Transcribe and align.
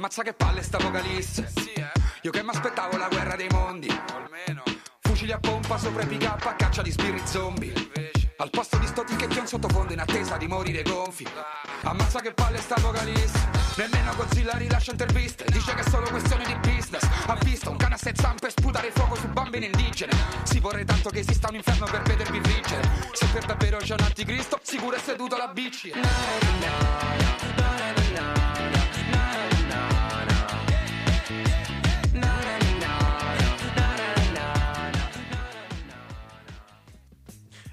Ammazza 0.00 0.22
che 0.22 0.32
palle 0.32 0.62
sta 0.62 0.78
vocalista. 0.78 1.44
Io 2.22 2.30
che 2.30 2.42
mi 2.42 2.48
aspettavo 2.48 2.96
la 2.96 3.08
guerra 3.08 3.36
dei 3.36 3.48
mondi. 3.50 3.86
Almeno. 4.14 4.62
Fucili 4.98 5.30
a 5.30 5.38
pompa 5.38 5.76
sopra 5.76 6.04
i 6.04 6.06
pick 6.06 6.22
up 6.22 6.42
a 6.46 6.54
caccia 6.54 6.80
di 6.80 6.90
spiriti 6.90 7.26
zombie. 7.26 7.74
Al 8.38 8.48
posto 8.48 8.78
di 8.78 8.86
sto 8.86 9.04
ticchetti 9.04 9.38
un 9.38 9.46
sottofondo 9.46 9.92
in 9.92 10.00
attesa 10.00 10.38
di 10.38 10.46
morire 10.46 10.80
gonfi. 10.84 11.28
Ammazza 11.82 12.20
che 12.22 12.32
palle 12.32 12.56
sta 12.62 12.76
vocalista. 12.80 13.40
Nemmeno 13.76 14.14
Godzilla 14.16 14.56
rilascia 14.56 14.92
interviste. 14.92 15.44
Dice 15.48 15.74
che 15.74 15.82
è 15.82 15.88
solo 15.90 16.08
questione 16.08 16.46
di 16.46 16.54
business. 16.54 17.06
Ha 17.26 17.36
visto 17.42 17.70
un 17.70 17.76
cane 17.76 17.96
a 17.96 17.98
sei 17.98 18.14
zampe 18.16 18.48
sputare 18.48 18.90
fuoco 18.92 19.16
su 19.16 19.28
bambini 19.28 19.66
indigene. 19.66 20.16
Si 20.44 20.60
vorrei 20.60 20.86
tanto 20.86 21.10
che 21.10 21.18
esista 21.18 21.50
un 21.50 21.56
inferno 21.56 21.84
per 21.84 22.00
vedervi 22.04 22.40
friggere. 22.40 22.88
Se 23.12 23.26
per 23.26 23.44
davvero 23.44 23.76
c'è 23.76 23.92
un 23.92 24.04
anticristo, 24.04 24.58
sicuro 24.62 24.96
è 24.96 24.98
seduto 24.98 25.34
alla 25.34 25.48
bici. 25.48 25.92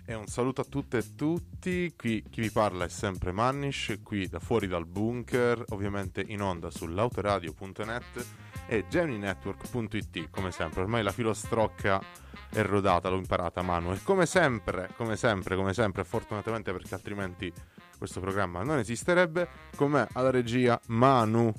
E 0.10 0.14
un 0.14 0.28
saluto 0.28 0.62
a 0.62 0.64
tutte 0.64 1.00
e 1.00 1.16
tutti, 1.16 1.94
qui 1.98 2.24
chi 2.30 2.40
vi 2.40 2.50
parla 2.50 2.86
è 2.86 2.88
sempre 2.88 3.34
Mannish, 3.34 4.00
qui 4.04 4.30
da 4.30 4.40
fuori 4.40 4.66
dal 4.66 4.86
bunker, 4.86 5.62
ovviamente 5.72 6.24
in 6.26 6.42
onda 6.42 6.72
sull'autoradio.net 6.72 8.26
e 8.68 8.86
geminetwork.it, 8.88 10.30
come 10.30 10.52
sempre, 10.52 10.84
ormai 10.84 11.04
la 11.04 11.12
filostrocca 11.12 12.02
è 12.50 12.62
rodata, 12.62 13.10
l'ho 13.10 13.18
imparata 13.18 13.62
Manu, 13.62 13.92
e 13.92 14.00
come 14.02 14.26
sempre, 14.26 14.92
come 14.96 15.18
sempre, 15.18 15.58
come 15.58 15.74
sempre, 15.74 16.06
fortunatamente 16.06 16.72
perché 16.72 16.94
altrimenti 16.94 17.52
questo 17.98 18.22
programma 18.22 18.64
non 18.64 18.78
esisterebbe, 18.78 19.50
con 19.76 19.92
me 19.92 20.08
alla 20.14 20.30
regia 20.30 20.80
Manu. 20.86 21.52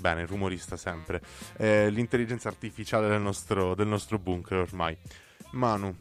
Bene, 0.00 0.26
rumorista 0.26 0.76
sempre, 0.76 1.22
eh, 1.56 1.88
l'intelligenza 1.88 2.48
artificiale 2.48 3.06
del 3.06 3.20
nostro, 3.20 3.76
del 3.76 3.86
nostro 3.86 4.18
bunker 4.18 4.58
ormai. 4.58 4.98
Manu, 5.52 5.94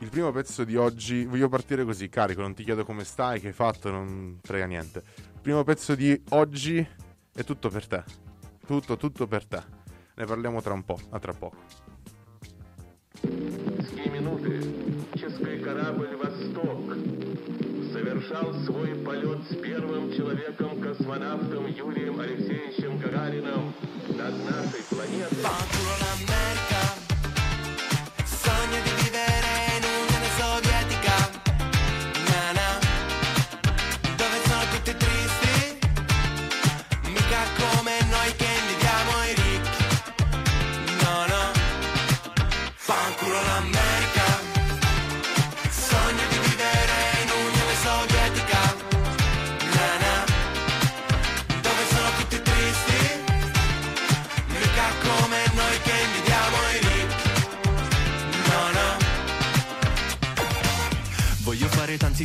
il 0.00 0.08
primo 0.08 0.30
pezzo 0.32 0.64
di 0.64 0.76
oggi, 0.76 1.24
voglio 1.24 1.48
partire 1.48 1.84
così, 1.84 2.08
carico, 2.08 2.40
non 2.40 2.54
ti 2.54 2.64
chiedo 2.64 2.84
come 2.84 3.04
stai, 3.04 3.40
che 3.40 3.48
hai 3.48 3.52
fatto, 3.52 3.90
non 3.90 4.38
frega 4.42 4.66
niente. 4.66 5.02
Il 5.16 5.40
primo 5.40 5.62
pezzo 5.64 5.94
di 5.94 6.20
oggi 6.30 6.86
è 7.32 7.44
tutto 7.44 7.68
per 7.68 7.86
te. 7.86 8.04
Tutto, 8.66 8.96
tutto 8.96 9.26
per 9.26 9.46
te. 9.46 9.62
Ne 10.14 10.24
parliamo 10.24 10.62
tra 10.62 10.72
un 10.72 10.84
po', 10.84 10.98
a 11.10 11.18
tra 11.18 11.32
poco. 11.32 11.88
Ские 13.22 14.08
минуты 14.08 14.60
космический 15.12 15.58
корабль 15.58 16.16
«Восток» 16.16 16.94
совершал 17.92 18.54
свой 18.64 18.94
полет 18.96 19.42
с 19.50 19.56
первым 19.56 20.12
человеком-космонавтом 20.12 21.66
Юрием 21.66 22.20
Алексеевичем 22.20 22.98
Гагарином 22.98 23.74
над 24.08 24.34
нашей 24.44 24.82
планетой. 24.88 26.73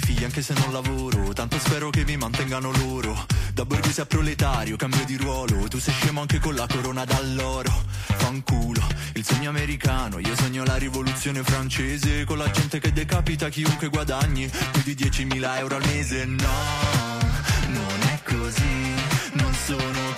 Tanti 0.01 0.13
figli 0.13 0.25
anche 0.25 0.43
se 0.43 0.55
non 0.55 0.73
lavoro. 0.73 1.33
Tanto 1.33 1.59
spero 1.59 1.91
che 1.91 2.05
mi 2.05 2.17
mantengano 2.17 2.73
loro. 2.73 3.27
Da 3.53 3.65
borghese 3.65 4.01
a 4.01 4.07
proletario, 4.07 4.77
cambio 4.77 5.05
di 5.05 5.17
ruolo. 5.17 5.69
Tu 5.69 5.79
sei 5.79 5.95
scemo 5.95 6.21
anche 6.21 6.39
con 6.39 6.55
la 6.55 6.67
corona 6.67 7.05
d'alloro. 7.05 7.71
Fanculo, 8.17 8.87
il 9.15 9.25
sogno 9.25 9.51
americano. 9.51 10.19
Io 10.19 10.35
sogno 10.37 10.65
la 10.65 10.77
rivoluzione 10.77 11.43
francese. 11.43 12.25
Con 12.25 12.39
la 12.39 12.51
gente 12.51 12.81
che 12.81 12.93
decapita 12.93 13.49
chiunque 13.49 13.89
guadagni. 13.89 14.51
Più 14.73 14.83
di 14.83 14.95
10.000 14.95 15.59
euro 15.59 15.77
al 15.77 15.85
mese. 15.87 16.25
No, 16.25 17.19
non 17.69 18.01
è 18.03 18.21
così. 18.25 18.95
Non 19.35 19.53
sono 19.55 20.10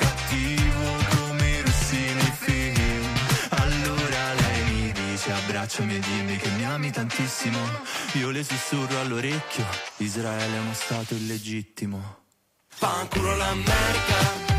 abbracciami 5.52 5.96
e 5.96 5.98
dimmi 5.98 6.36
che 6.38 6.48
mi 6.50 6.64
ami 6.64 6.90
tantissimo. 6.90 7.58
Io 8.14 8.30
le 8.30 8.42
sussurro 8.42 8.98
all'orecchio 9.00 9.64
Israele 9.98 10.56
è 10.56 10.60
uno 10.60 10.72
stato 10.72 11.14
illegittimo. 11.14 12.20
Fanculo 12.68 13.36
l'America 13.36 14.51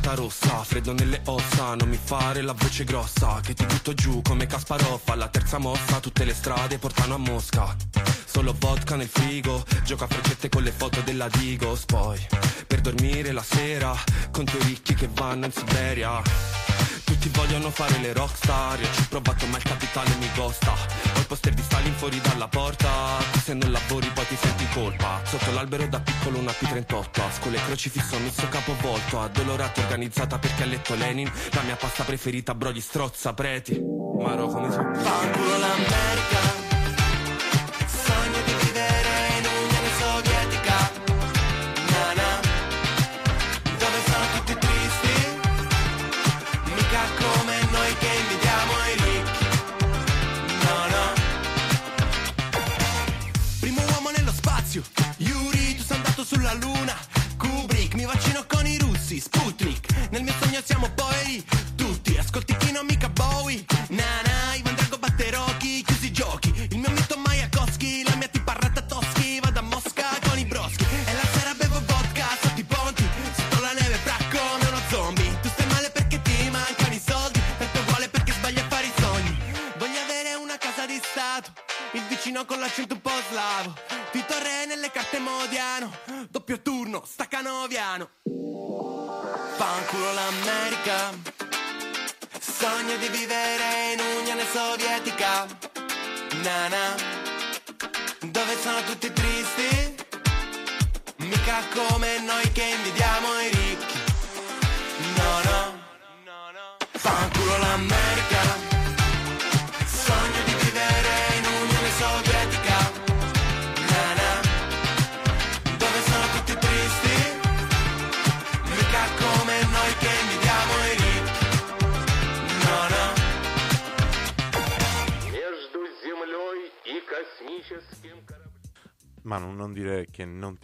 un'armata 0.00 0.14
rossa, 0.14 0.64
freddo 0.64 0.92
nelle 0.92 1.20
ossa, 1.26 1.74
non 1.74 1.88
mi 1.88 1.98
fare 2.02 2.40
la 2.40 2.54
voce 2.54 2.84
grossa, 2.84 3.40
che 3.42 3.54
ti 3.54 3.64
butto 3.66 3.92
giù 3.92 4.22
come 4.22 4.46
Kasparov, 4.46 5.00
alla 5.06 5.28
terza 5.28 5.58
mossa 5.58 6.00
tutte 6.00 6.24
le 6.24 6.34
strade 6.34 6.78
portano 6.78 7.14
a 7.14 7.18
Mosca. 7.18 7.76
Solo 8.24 8.54
vodka 8.58 8.96
nel 8.96 9.08
frigo, 9.08 9.64
gioco 9.84 10.04
a 10.04 10.06
freccette 10.06 10.48
con 10.48 10.62
le 10.62 10.72
foto 10.72 11.00
della 11.02 11.28
Digos, 11.28 11.84
poi 11.84 12.18
per 12.66 12.80
dormire 12.80 13.32
la 13.32 13.42
sera, 13.42 13.94
con 14.30 14.44
tuoi 14.44 14.62
ricchi 14.62 14.94
che 14.94 15.08
vanno 15.12 15.46
in 15.46 15.52
Siberia. 15.52 16.79
Tutti 17.20 17.38
vogliono 17.38 17.68
fare 17.68 17.98
le 17.98 18.14
rockstar, 18.14 18.80
io 18.80 18.90
ci 18.94 19.00
ho 19.02 19.06
provato 19.10 19.44
ma 19.48 19.58
il 19.58 19.62
capitale 19.62 20.08
mi 20.20 20.30
costa. 20.34 20.72
Ho 20.72 21.18
il 21.18 21.26
poster 21.26 21.52
di 21.52 21.60
Stalin 21.60 21.92
fuori 21.92 22.18
dalla 22.18 22.48
porta, 22.48 22.88
tu 23.30 23.38
se 23.40 23.52
non 23.52 23.70
lavori 23.70 24.10
poi 24.14 24.26
ti 24.26 24.36
senti 24.36 24.66
colpa. 24.72 25.20
Sotto 25.24 25.52
l'albero 25.52 25.86
da 25.86 26.00
piccolo 26.00 26.38
una 26.38 26.52
P38, 26.52 27.20
a 27.20 27.30
scuola 27.30 27.58
e 27.58 27.64
crocifisso 27.66 28.18
messo 28.20 28.48
capovolto, 28.48 29.20
addolorata 29.20 29.82
organizzata 29.82 30.38
perché 30.38 30.62
ha 30.62 30.66
letto 30.66 30.94
Lenin, 30.94 31.30
la 31.50 31.60
mia 31.60 31.76
pasta 31.76 32.04
preferita 32.04 32.54
bro 32.54 32.72
gli 32.72 32.80
strozza 32.80 33.34
preti. 33.34 33.78
Maro 34.18 34.46
come 34.46 34.70
sono? 34.70 34.94
Fanculo 34.94 35.58
l'America 35.58 36.69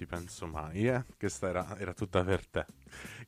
penso 0.06 0.46
mai, 0.46 0.88
eh? 0.88 1.04
Questa 1.18 1.48
era, 1.48 1.78
era 1.78 1.92
tutta 1.92 2.24
per 2.24 2.46
te. 2.46 2.64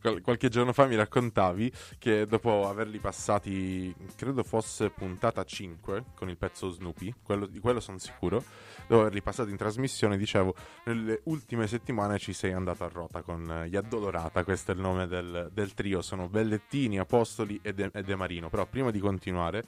Qual- 0.01 0.21
qualche 0.21 0.49
giorno 0.49 0.73
fa 0.73 0.87
mi 0.87 0.95
raccontavi 0.95 1.73
che 1.99 2.27
dopo 2.27 2.69
averli 2.69 2.99
passati, 2.99 3.95
credo 4.17 4.43
fosse 4.43 4.91
puntata 4.91 5.45
5 5.45 6.05
con 6.15 6.29
il 6.29 6.37
pezzo 6.37 6.71
Snoopy, 6.71 7.15
quello, 7.23 7.47
di 7.47 7.59
quello 7.59 7.81
sono 7.81 7.99
sicuro, 7.99 8.43
dopo 8.87 9.03
averli 9.03 9.21
passati 9.21 9.51
in 9.51 9.57
trasmissione, 9.57 10.17
dicevo, 10.17 10.55
nelle 10.85 11.21
ultime 11.25 11.67
settimane 11.67 12.19
ci 12.19 12.33
sei 12.33 12.53
andato 12.53 12.85
a 12.85 12.89
rota 12.89 13.23
con 13.23 13.65
Gli 13.69 13.77
Addolorata, 13.77 14.45
questo 14.45 14.73
è 14.73 14.75
il 14.75 14.81
nome 14.81 15.07
del, 15.07 15.51
del 15.53 15.75
trio, 15.75 16.01
sono 16.01 16.29
Bellettini, 16.29 16.99
Apostoli 16.99 17.59
e 17.63 17.75
De, 17.75 17.91
e 17.93 18.03
De 18.03 18.15
Marino. 18.15 18.49
Però 18.49 18.65
prima 18.67 18.91
di 18.91 19.01
continuare 19.01 19.65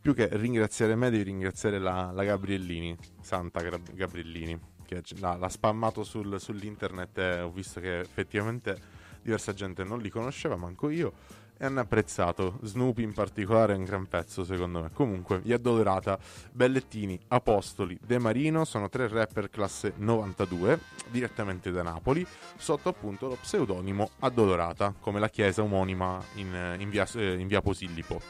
più 0.00 0.14
che 0.14 0.28
ringraziare 0.32 0.94
me, 0.94 1.10
devi 1.10 1.24
ringraziare 1.24 1.78
la, 1.78 2.10
la 2.12 2.24
Gabriellini, 2.24 2.96
Santa 3.20 3.60
Gabriellini, 3.60 4.58
che 4.90 5.02
l'ha, 5.20 5.36
l'ha 5.36 5.48
spammato 5.48 6.02
sul, 6.02 6.40
sull'internet 6.40 7.18
e 7.18 7.40
ho 7.40 7.50
visto 7.50 7.78
che 7.78 8.00
effettivamente 8.00 8.98
diversa 9.22 9.54
gente 9.54 9.84
non 9.84 10.00
li 10.00 10.10
conosceva, 10.10 10.56
manco 10.56 10.90
io 10.90 11.12
e 11.60 11.66
hanno 11.66 11.80
apprezzato. 11.80 12.58
Snoopy 12.62 13.02
in 13.02 13.12
particolare 13.12 13.74
è 13.74 13.76
un 13.76 13.84
gran 13.84 14.06
pezzo 14.06 14.44
secondo 14.44 14.80
me. 14.80 14.90
Comunque, 14.94 15.40
gli 15.42 15.52
Addolorata, 15.52 16.18
Bellettini, 16.50 17.20
Apostoli, 17.28 17.98
De 18.02 18.18
Marino 18.18 18.64
sono 18.64 18.88
tre 18.88 19.06
rapper 19.08 19.50
classe 19.50 19.92
92, 19.96 20.78
direttamente 21.10 21.70
da 21.70 21.82
Napoli, 21.82 22.26
sotto 22.56 22.88
appunto 22.88 23.28
lo 23.28 23.36
pseudonimo 23.38 24.12
Addolorata, 24.20 24.94
come 24.98 25.20
la 25.20 25.28
chiesa 25.28 25.62
omonima 25.62 26.18
in, 26.36 26.76
in, 26.78 26.88
via, 26.88 27.06
eh, 27.14 27.34
in 27.34 27.46
via, 27.46 27.60
Posillipo. 27.60 28.22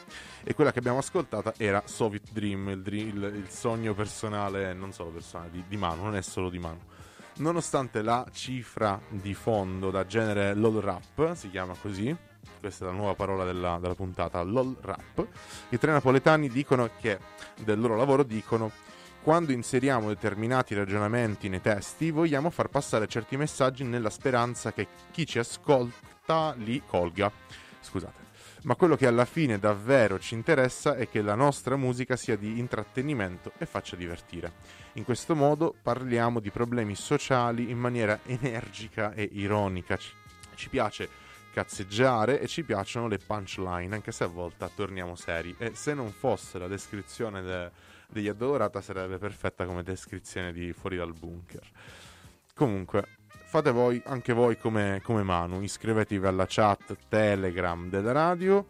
E 0.43 0.53
quella 0.53 0.73
che 0.73 0.79
abbiamo 0.79 0.97
ascoltata 0.97 1.53
era 1.55 1.81
Soviet 1.85 2.31
Dream, 2.33 2.67
il, 2.67 2.83
il, 2.85 3.33
il 3.35 3.49
sogno 3.49 3.93
personale, 3.93 4.73
non 4.73 4.91
solo 4.91 5.11
personale, 5.11 5.51
di, 5.51 5.63
di 5.69 5.77
Manu, 5.77 6.03
non 6.03 6.17
è 6.17 6.21
solo 6.21 6.49
di 6.49 6.59
Manu 6.59 6.79
nonostante 7.37 8.03
la 8.03 8.27
cifra 8.31 9.01
di 9.07 9.33
fondo 9.33 9.89
da 9.89 10.05
genere 10.05 10.53
LOL 10.53 10.79
rap, 10.79 11.33
si 11.33 11.49
chiama 11.49 11.73
così, 11.79 12.15
questa 12.59 12.85
è 12.85 12.87
la 12.87 12.93
nuova 12.93 13.15
parola 13.15 13.43
della, 13.43 13.77
della 13.79 13.95
puntata, 13.95 14.41
LOL 14.41 14.77
rap, 14.81 15.27
i 15.69 15.77
tre 15.77 15.91
napoletani 15.91 16.49
dicono 16.49 16.89
che, 16.99 17.19
del 17.63 17.79
loro 17.79 17.95
lavoro 17.95 18.23
dicono 18.23 18.71
quando 19.21 19.51
inseriamo 19.51 20.07
determinati 20.07 20.73
ragionamenti 20.73 21.47
nei 21.47 21.61
testi, 21.61 22.09
vogliamo 22.09 22.49
far 22.49 22.69
passare 22.69 23.07
certi 23.07 23.37
messaggi 23.37 23.83
nella 23.83 24.09
speranza 24.09 24.73
che 24.73 24.87
chi 25.11 25.27
ci 25.27 25.37
ascolta 25.37 26.53
li 26.57 26.81
colga. 26.87 27.31
Scusate. 27.79 28.29
Ma 28.63 28.75
quello 28.75 28.95
che 28.95 29.07
alla 29.07 29.25
fine 29.25 29.57
davvero 29.57 30.19
ci 30.19 30.33
interessa 30.33 30.95
è 30.95 31.09
che 31.09 31.21
la 31.21 31.35
nostra 31.35 31.75
musica 31.75 32.15
sia 32.15 32.35
di 32.35 32.59
intrattenimento 32.59 33.53
e 33.57 33.65
faccia 33.65 33.95
divertire. 33.95 34.53
In 34.93 35.03
questo 35.03 35.35
modo 35.35 35.73
parliamo 35.81 36.39
di 36.39 36.51
problemi 36.51 36.95
sociali 36.95 37.71
in 37.71 37.77
maniera 37.77 38.19
energica 38.25 39.13
e 39.13 39.27
ironica. 39.33 39.97
Ci, 39.97 40.11
ci 40.55 40.69
piace 40.69 41.09
cazzeggiare 41.51 42.39
e 42.39 42.47
ci 42.47 42.63
piacciono 42.63 43.07
le 43.07 43.17
punchline, 43.17 43.93
anche 43.93 44.11
se 44.11 44.23
a 44.23 44.27
volte 44.27 44.69
torniamo 44.75 45.15
seri. 45.15 45.55
E 45.57 45.75
se 45.75 45.93
non 45.93 46.11
fosse 46.11 46.57
la 46.57 46.67
descrizione 46.67 47.41
de- 47.41 47.71
degli 48.07 48.27
Addolorata 48.27 48.81
sarebbe 48.81 49.17
perfetta 49.17 49.65
come 49.65 49.83
descrizione 49.83 50.51
di 50.51 50.73
Fuori 50.73 50.97
dal 50.97 51.13
bunker. 51.13 51.67
Comunque, 52.53 53.07
fate 53.27 53.71
voi, 53.71 54.01
anche 54.05 54.33
voi 54.33 54.57
come, 54.57 55.01
come 55.03 55.23
Manu, 55.23 55.61
iscrivetevi 55.61 56.25
alla 56.25 56.45
chat 56.47 56.95
Telegram 57.07 57.89
della 57.89 58.11
radio, 58.11 58.67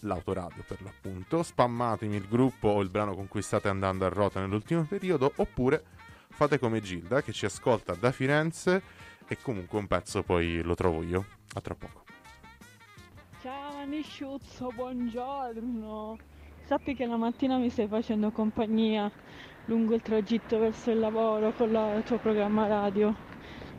l'autoradio 0.00 0.64
per 0.66 0.82
l'appunto, 0.82 1.42
spammatemi 1.42 2.16
il 2.16 2.28
gruppo 2.28 2.68
o 2.68 2.80
il 2.82 2.90
brano 2.90 3.14
con 3.14 3.28
cui 3.28 3.42
state 3.42 3.68
andando 3.68 4.04
a 4.04 4.08
rota 4.08 4.40
nell'ultimo 4.40 4.84
periodo, 4.84 5.32
oppure 5.36 5.84
fate 6.28 6.58
come 6.58 6.80
Gilda 6.80 7.22
che 7.22 7.32
ci 7.32 7.44
ascolta 7.44 7.94
da 7.94 8.10
Firenze 8.10 8.82
e 9.26 9.38
comunque 9.40 9.78
un 9.78 9.86
pezzo 9.86 10.22
poi 10.22 10.62
lo 10.62 10.74
trovo 10.74 11.02
io. 11.02 11.26
A 11.54 11.60
tra 11.60 11.74
poco. 11.74 12.01
Ciao 13.82 13.90
Anisciuzzo, 13.90 14.68
buongiorno. 14.76 16.16
Sappi 16.66 16.94
che 16.94 17.04
la 17.04 17.16
mattina 17.16 17.56
mi 17.56 17.68
stai 17.68 17.88
facendo 17.88 18.30
compagnia 18.30 19.10
lungo 19.64 19.94
il 19.94 20.02
tragitto 20.02 20.60
verso 20.60 20.92
il 20.92 21.00
lavoro 21.00 21.52
con 21.52 21.72
la, 21.72 21.94
il 21.94 22.04
tuo 22.04 22.18
programma 22.18 22.68
radio. 22.68 23.12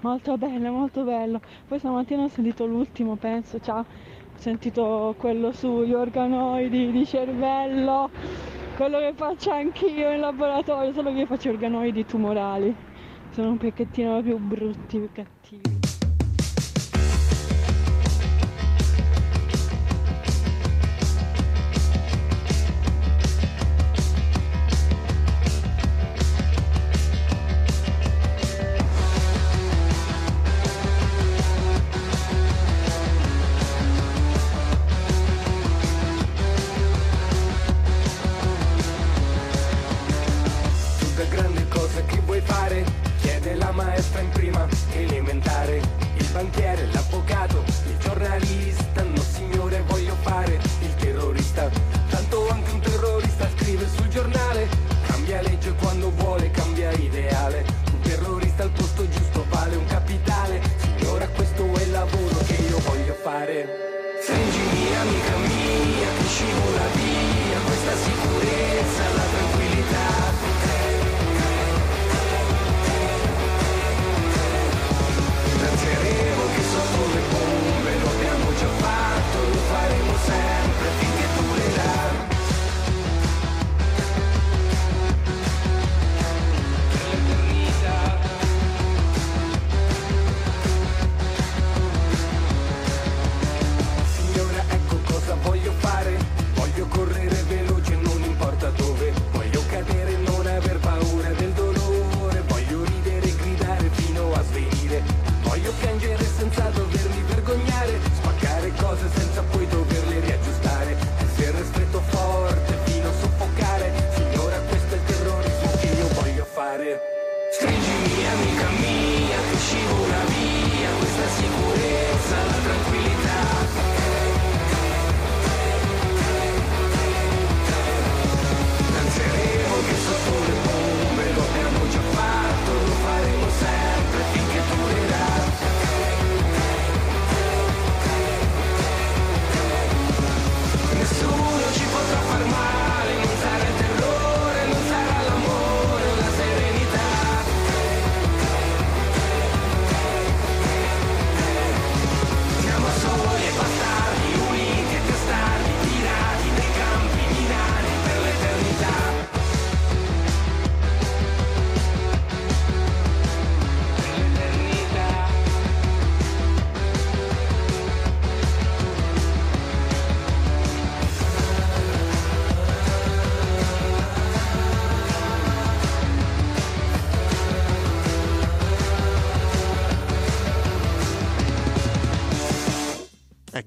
Molto 0.02 0.38
bello, 0.38 0.72
molto 0.74 1.06
bello. 1.06 1.40
Poi 1.66 1.80
stamattina 1.80 2.24
ho 2.24 2.28
sentito 2.28 2.66
l'ultimo, 2.66 3.16
penso, 3.16 3.62
ciao. 3.62 3.80
Ho 3.80 3.86
sentito 4.36 5.16
quello 5.18 5.54
sugli 5.54 5.94
organoidi 5.94 6.92
di 6.92 7.06
cervello, 7.06 8.10
quello 8.76 9.00
che 9.00 9.14
faccio 9.16 9.52
anch'io 9.52 10.12
in 10.12 10.20
laboratorio, 10.20 10.92
solo 10.92 11.14
che 11.14 11.20
io 11.20 11.28
faccio 11.28 11.50
organoidi 11.50 12.04
tumorali. 12.04 12.76
Sono 13.30 13.52
un 13.52 13.58
pochettino 13.58 14.22
più 14.22 14.38
brutti, 14.38 14.98
più 14.98 15.10
cattivi. 15.14 15.83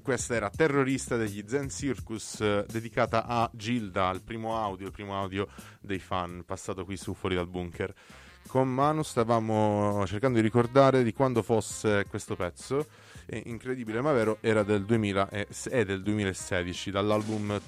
Questa 0.07 0.35
era 0.35 0.49
Terrorista 0.49 1.17
degli 1.17 1.43
Zen 1.45 1.67
Circus, 1.67 2.39
eh, 2.39 2.65
dedicata 2.71 3.25
a 3.25 3.49
Gilda, 3.51 4.09
il 4.11 4.21
primo 4.21 4.57
audio, 4.57 4.85
il 4.85 4.93
primo 4.93 5.19
audio 5.19 5.49
dei 5.81 5.99
fan, 5.99 6.43
passato 6.45 6.85
qui 6.85 6.95
su 6.95 7.13
Fuori 7.13 7.35
dal 7.35 7.49
Bunker. 7.49 7.93
Con 8.47 8.73
Manu 8.73 9.03
stavamo 9.03 10.05
cercando 10.07 10.37
di 10.37 10.45
ricordare 10.45 11.03
di 11.03 11.11
quando 11.11 11.41
fosse 11.43 12.05
questo 12.07 12.37
pezzo, 12.37 12.87
e 13.25 13.43
incredibile 13.47 13.99
ma 13.99 14.13
vero, 14.13 14.37
era 14.39 14.63
del 14.63 14.85
2000 14.85 15.27
e, 15.27 15.47
è 15.71 15.83
del 15.83 16.01
2016, 16.01 16.89
dall'album 16.89 17.59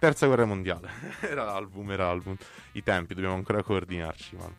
Terza 0.00 0.26
Guerra 0.26 0.44
Mondiale. 0.44 0.90
era 1.22 1.44
l'album, 1.44 1.88
era 1.92 2.06
l'album. 2.06 2.34
I 2.72 2.82
tempi, 2.82 3.14
dobbiamo 3.14 3.36
ancora 3.36 3.62
coordinarci, 3.62 4.34
Manu. 4.34 4.54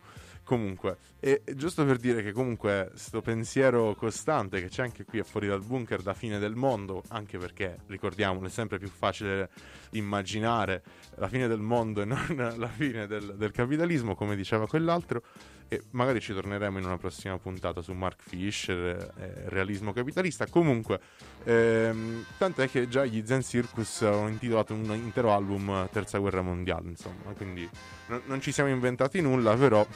Comunque, 0.52 0.98
e 1.22 1.44
giusto 1.56 1.86
per 1.86 1.96
dire 1.96 2.22
che 2.22 2.34
comunque 2.34 2.88
questo 2.90 3.22
pensiero 3.22 3.96
costante 3.96 4.60
che 4.60 4.68
c'è 4.68 4.84
anche 4.84 5.06
qui 5.06 5.20
a 5.20 5.24
fuori 5.24 5.48
dal 5.48 5.64
bunker 5.64 6.02
da 6.02 6.14
fine 6.14 6.40
del 6.40 6.56
mondo, 6.56 7.04
anche 7.08 7.38
perché 7.38 7.78
ricordiamolo, 7.88 8.48
è 8.48 8.50
sempre 8.50 8.78
più 8.78 8.90
facile 8.90 9.50
immaginare 9.92 10.84
la 11.16 11.30
fine 11.30 11.48
del 11.48 11.62
mondo 11.62 12.02
e 12.02 12.06
non 12.06 12.20
la 12.58 12.68
fine 12.68 13.08
del, 13.08 13.36
del 13.38 13.52
capitalismo, 13.52 14.14
come 14.14 14.36
diceva 14.36 14.68
quell'altro, 14.68 15.24
e 15.70 15.84
magari 15.92 16.20
ci 16.20 16.34
torneremo 16.34 16.80
in 16.80 16.84
una 16.84 16.98
prossima 16.98 17.38
puntata 17.38 17.82
su 17.82 17.94
Mark 17.94 18.22
Fisher, 18.22 19.14
eh, 19.18 19.44
realismo 19.46 19.94
capitalista. 19.94 20.48
Comunque, 20.48 21.00
ehm, 21.46 22.26
tant'è 22.38 22.70
che 22.70 22.90
già 22.90 23.06
gli 23.06 23.24
Zen 23.26 23.42
Circus 23.42 24.02
hanno 24.02 24.28
intitolato 24.28 24.74
un 24.74 24.94
intero 24.96 25.32
album 25.32 25.88
Terza 25.94 26.18
Guerra 26.18 26.42
Mondiale, 26.42 26.90
insomma, 26.90 27.32
quindi 27.38 27.70
no, 28.08 28.22
non 28.26 28.42
ci 28.42 28.52
siamo 28.52 28.70
inventati 28.70 29.22
nulla, 29.22 29.56
però 29.56 29.88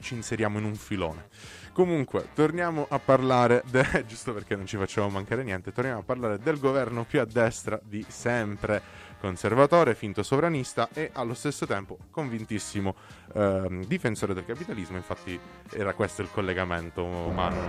ci 0.00 0.14
inseriamo 0.14 0.58
in 0.58 0.64
un 0.64 0.74
filone. 0.74 1.28
Comunque, 1.72 2.30
torniamo 2.34 2.86
a 2.88 2.98
parlare, 2.98 3.62
de- 3.70 4.02
giusto 4.06 4.32
perché 4.32 4.56
non 4.56 4.66
ci 4.66 4.76
facciamo 4.76 5.08
mancare 5.08 5.44
niente, 5.44 5.72
torniamo 5.72 6.00
a 6.00 6.02
parlare 6.02 6.38
del 6.38 6.58
governo 6.58 7.04
più 7.04 7.20
a 7.20 7.24
destra 7.24 7.78
di 7.80 8.04
sempre, 8.08 8.82
conservatore, 9.20 9.94
finto 9.94 10.24
sovranista 10.24 10.88
e 10.92 11.10
allo 11.12 11.34
stesso 11.34 11.66
tempo 11.66 11.98
convintissimo 12.10 12.94
ehm, 13.34 13.84
difensore 13.84 14.34
del 14.34 14.44
capitalismo, 14.44 14.96
infatti 14.96 15.38
era 15.70 15.94
questo 15.94 16.22
il 16.22 16.30
collegamento, 16.32 17.04
Manu. 17.04 17.60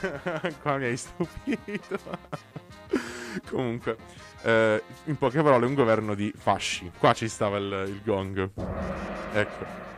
Qua 0.62 0.76
mi 0.78 0.84
hai 0.84 0.96
stupito. 0.96 1.98
Comunque, 3.50 3.96
eh, 4.42 4.82
in 5.04 5.18
poche 5.18 5.42
parole, 5.42 5.66
un 5.66 5.74
governo 5.74 6.14
di 6.14 6.32
fasci. 6.34 6.90
Qua 6.98 7.12
ci 7.12 7.28
stava 7.28 7.58
il, 7.58 7.84
il 7.88 8.00
gong. 8.02 8.50
Ecco 9.32 9.95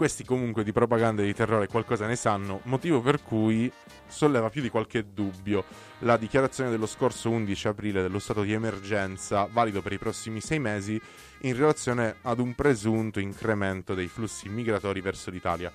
questi 0.00 0.24
comunque 0.24 0.64
di 0.64 0.72
propaganda 0.72 1.20
e 1.20 1.26
di 1.26 1.34
terrore 1.34 1.66
qualcosa 1.66 2.06
ne 2.06 2.16
sanno, 2.16 2.62
motivo 2.62 3.02
per 3.02 3.22
cui 3.22 3.70
solleva 4.06 4.48
più 4.48 4.62
di 4.62 4.70
qualche 4.70 5.12
dubbio 5.12 5.62
la 5.98 6.16
dichiarazione 6.16 6.70
dello 6.70 6.86
scorso 6.86 7.28
11 7.28 7.68
aprile 7.68 8.00
dello 8.00 8.18
stato 8.18 8.40
di 8.40 8.54
emergenza, 8.54 9.46
valido 9.52 9.82
per 9.82 9.92
i 9.92 9.98
prossimi 9.98 10.40
sei 10.40 10.58
mesi, 10.58 10.98
in 11.42 11.54
relazione 11.54 12.16
ad 12.22 12.38
un 12.38 12.54
presunto 12.54 13.20
incremento 13.20 13.92
dei 13.92 14.08
flussi 14.08 14.48
migratori 14.48 15.02
verso 15.02 15.30
l'Italia. 15.30 15.70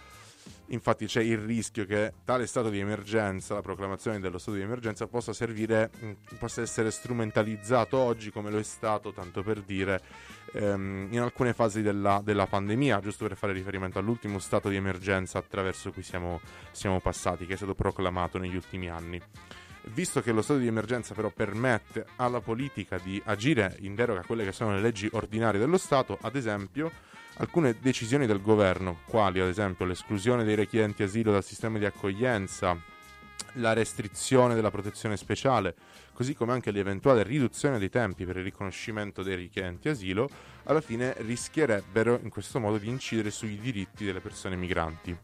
Infatti 0.70 1.06
c'è 1.06 1.22
il 1.22 1.38
rischio 1.38 1.86
che 1.86 2.14
tale 2.26 2.48
stato 2.48 2.70
di 2.70 2.80
emergenza, 2.80 3.54
la 3.54 3.62
proclamazione 3.62 4.20
dello 4.20 4.40
stato 4.40 4.58
di 4.58 4.64
emergenza, 4.64 5.06
possa 5.06 5.34
servire, 5.34 5.92
possa 6.40 6.64
essere 6.64 6.90
strumentalizzato 6.90 7.96
oggi 7.96 8.32
come 8.32 8.50
lo 8.50 8.58
è 8.58 8.64
stato, 8.64 9.14
tanto 9.14 9.44
per 9.44 9.62
dire, 9.62 10.02
ehm, 10.54 11.08
in 11.12 11.20
alcune 11.20 11.54
fasi 11.54 11.82
della, 11.82 12.22
della, 12.24 12.48
pandemia, 12.48 13.00
giusto 13.00 13.28
per 13.28 13.38
fare 13.38 13.54
riferimento 13.54 14.00
all'ultimo 14.00 14.40
stato 14.40 14.70
di 14.70 14.76
emergenza 14.76 15.38
attraverso 15.38 15.92
cui 15.92 16.04
siamo, 16.04 16.42
siamo 16.72 17.00
passati, 17.00 17.46
che 17.46 17.54
è 17.54 17.58
stato 17.58 17.76
proclamato 17.76 18.38
negli 18.38 18.56
ultimi 18.56 18.90
anni. 18.90 19.22
Visto 19.94 20.22
che 20.22 20.32
lo 20.32 20.42
stato 20.42 20.60
di 20.60 20.68
emergenza 20.68 21.14
però 21.14 21.30
permette 21.30 22.08
alla 22.16 22.40
politica 22.40 22.98
di 22.98 23.22
agire 23.26 23.78
in 23.82 23.94
deroga 23.94 24.22
a 24.22 24.26
quelle 24.26 24.44
che 24.44 24.52
sono 24.52 24.74
le 24.74 24.82
leggi 24.82 25.08
ordinarie 25.12 25.60
dello 25.60 25.78
Stato, 25.78 26.18
ad 26.22 26.36
esempio, 26.36 26.92
alcune 27.38 27.78
decisioni 27.80 28.26
del 28.26 28.42
governo, 28.42 29.00
quali 29.06 29.40
ad 29.40 29.48
esempio 29.48 29.86
l'esclusione 29.86 30.44
dei 30.44 30.56
richiedenti 30.56 31.04
asilo 31.04 31.32
dal 31.32 31.44
sistema 31.44 31.78
di 31.78 31.86
accoglienza, 31.86 32.76
la 33.56 33.74
restrizione 33.74 34.56
della 34.56 34.72
protezione 34.72 35.18
speciale, 35.18 35.76
così 36.14 36.34
come 36.34 36.54
anche 36.54 36.72
l'eventuale 36.72 37.24
riduzione 37.24 37.80
dei 37.80 37.90
tempi 37.90 38.26
per 38.26 38.38
il 38.38 38.44
riconoscimento 38.44 39.24
dei 39.24 39.36
richiedenti 39.36 39.90
asilo, 39.90 40.30
alla 40.64 40.82
fine 40.82 41.14
rischierebbero 41.18 42.20
in 42.22 42.30
questo 42.30 42.60
modo 42.60 42.78
di 42.78 42.88
incidere 42.88 43.32
sui 43.32 43.60
diritti 43.60 44.06
delle 44.06 44.22
persone 44.22 44.56
migranti, 44.56 45.16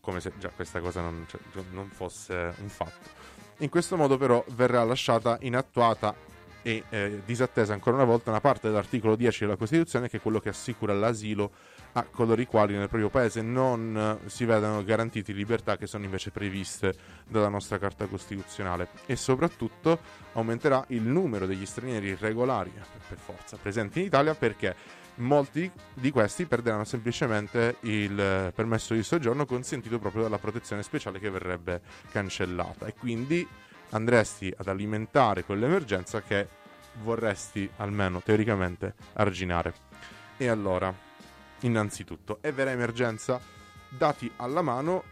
come 0.00 0.20
se 0.20 0.32
già 0.38 0.50
questa 0.50 0.80
cosa 0.80 1.00
non, 1.00 1.26
cioè, 1.28 1.40
non 1.70 1.88
fosse 1.88 2.54
un 2.58 2.68
fatto. 2.68 3.08
In 3.58 3.68
questo 3.68 3.96
modo 3.96 4.16
però 4.16 4.44
verrà 4.50 4.82
lasciata 4.84 5.38
inattuata 5.40 6.14
e 6.62 6.84
eh, 6.88 7.22
disattesa 7.24 7.72
ancora 7.72 7.96
una 7.96 8.04
volta 8.04 8.30
una 8.30 8.40
parte 8.40 8.68
dell'articolo 8.68 9.16
10 9.16 9.40
della 9.40 9.56
Costituzione 9.56 10.08
che 10.08 10.18
è 10.18 10.20
quello 10.20 10.40
che 10.40 10.48
assicura 10.48 10.94
l'asilo 10.94 11.50
a 11.92 12.04
coloro 12.04 12.40
i 12.40 12.46
quali 12.46 12.74
nel 12.74 12.88
proprio 12.88 13.10
paese 13.10 13.42
non 13.42 14.18
eh, 14.24 14.28
si 14.28 14.44
vedano 14.44 14.82
garantiti 14.82 15.34
libertà 15.34 15.76
che 15.76 15.86
sono 15.86 16.04
invece 16.04 16.30
previste 16.30 16.94
dalla 17.28 17.48
nostra 17.48 17.78
Carta 17.78 18.06
Costituzionale. 18.06 18.88
E 19.06 19.16
soprattutto 19.16 19.98
aumenterà 20.32 20.84
il 20.88 21.02
numero 21.02 21.46
degli 21.46 21.66
stranieri 21.66 22.08
irregolari 22.08 22.72
per 23.08 23.18
forza 23.18 23.56
presenti 23.56 24.00
in 24.00 24.06
Italia 24.06 24.34
perché 24.34 24.74
molti 25.16 25.70
di 25.92 26.10
questi 26.10 26.46
perderanno 26.46 26.84
semplicemente 26.84 27.76
il 27.80 28.52
permesso 28.54 28.94
di 28.94 29.02
soggiorno 29.02 29.44
consentito 29.44 29.98
proprio 29.98 30.22
dalla 30.22 30.38
protezione 30.38 30.82
speciale 30.82 31.18
che 31.18 31.30
verrebbe 31.30 31.82
cancellata. 32.10 32.86
E 32.86 32.94
quindi 32.94 33.46
andresti 33.90 34.52
ad 34.56 34.68
alimentare 34.68 35.44
quell'emergenza 35.44 36.22
che 36.22 36.60
vorresti 37.02 37.68
almeno 37.76 38.22
teoricamente 38.22 38.94
arginare. 39.14 39.74
E 40.36 40.48
allora, 40.48 40.92
innanzitutto, 41.66 42.38
è 42.40 42.52
vera 42.52 42.70
emergenza? 42.70 43.40
Dati 43.88 44.30
alla 44.36 44.62
mano, 44.62 45.04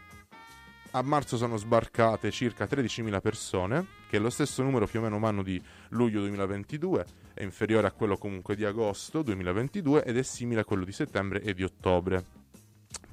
a 0.91 1.01
marzo 1.01 1.37
sono 1.37 1.57
sbarcate 1.57 2.31
circa 2.31 2.65
13.000 2.65 3.21
persone, 3.21 3.85
che 4.09 4.17
è 4.17 4.19
lo 4.19 4.29
stesso 4.29 4.61
numero 4.63 4.87
più 4.87 4.99
o 4.99 5.03
meno 5.03 5.15
umano 5.15 5.43
di 5.43 5.61
luglio 5.89 6.19
2022, 6.21 7.05
è 7.33 7.43
inferiore 7.43 7.87
a 7.87 7.91
quello 7.91 8.17
comunque 8.17 8.55
di 8.55 8.65
agosto 8.65 9.21
2022 9.21 10.03
ed 10.03 10.17
è 10.17 10.23
simile 10.23 10.61
a 10.61 10.65
quello 10.65 10.83
di 10.83 10.91
settembre 10.91 11.41
e 11.41 11.53
di 11.53 11.63
ottobre. 11.63 12.23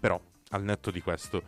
Però, 0.00 0.20
al 0.50 0.62
netto 0.62 0.90
di 0.90 1.00
questo, 1.00 1.42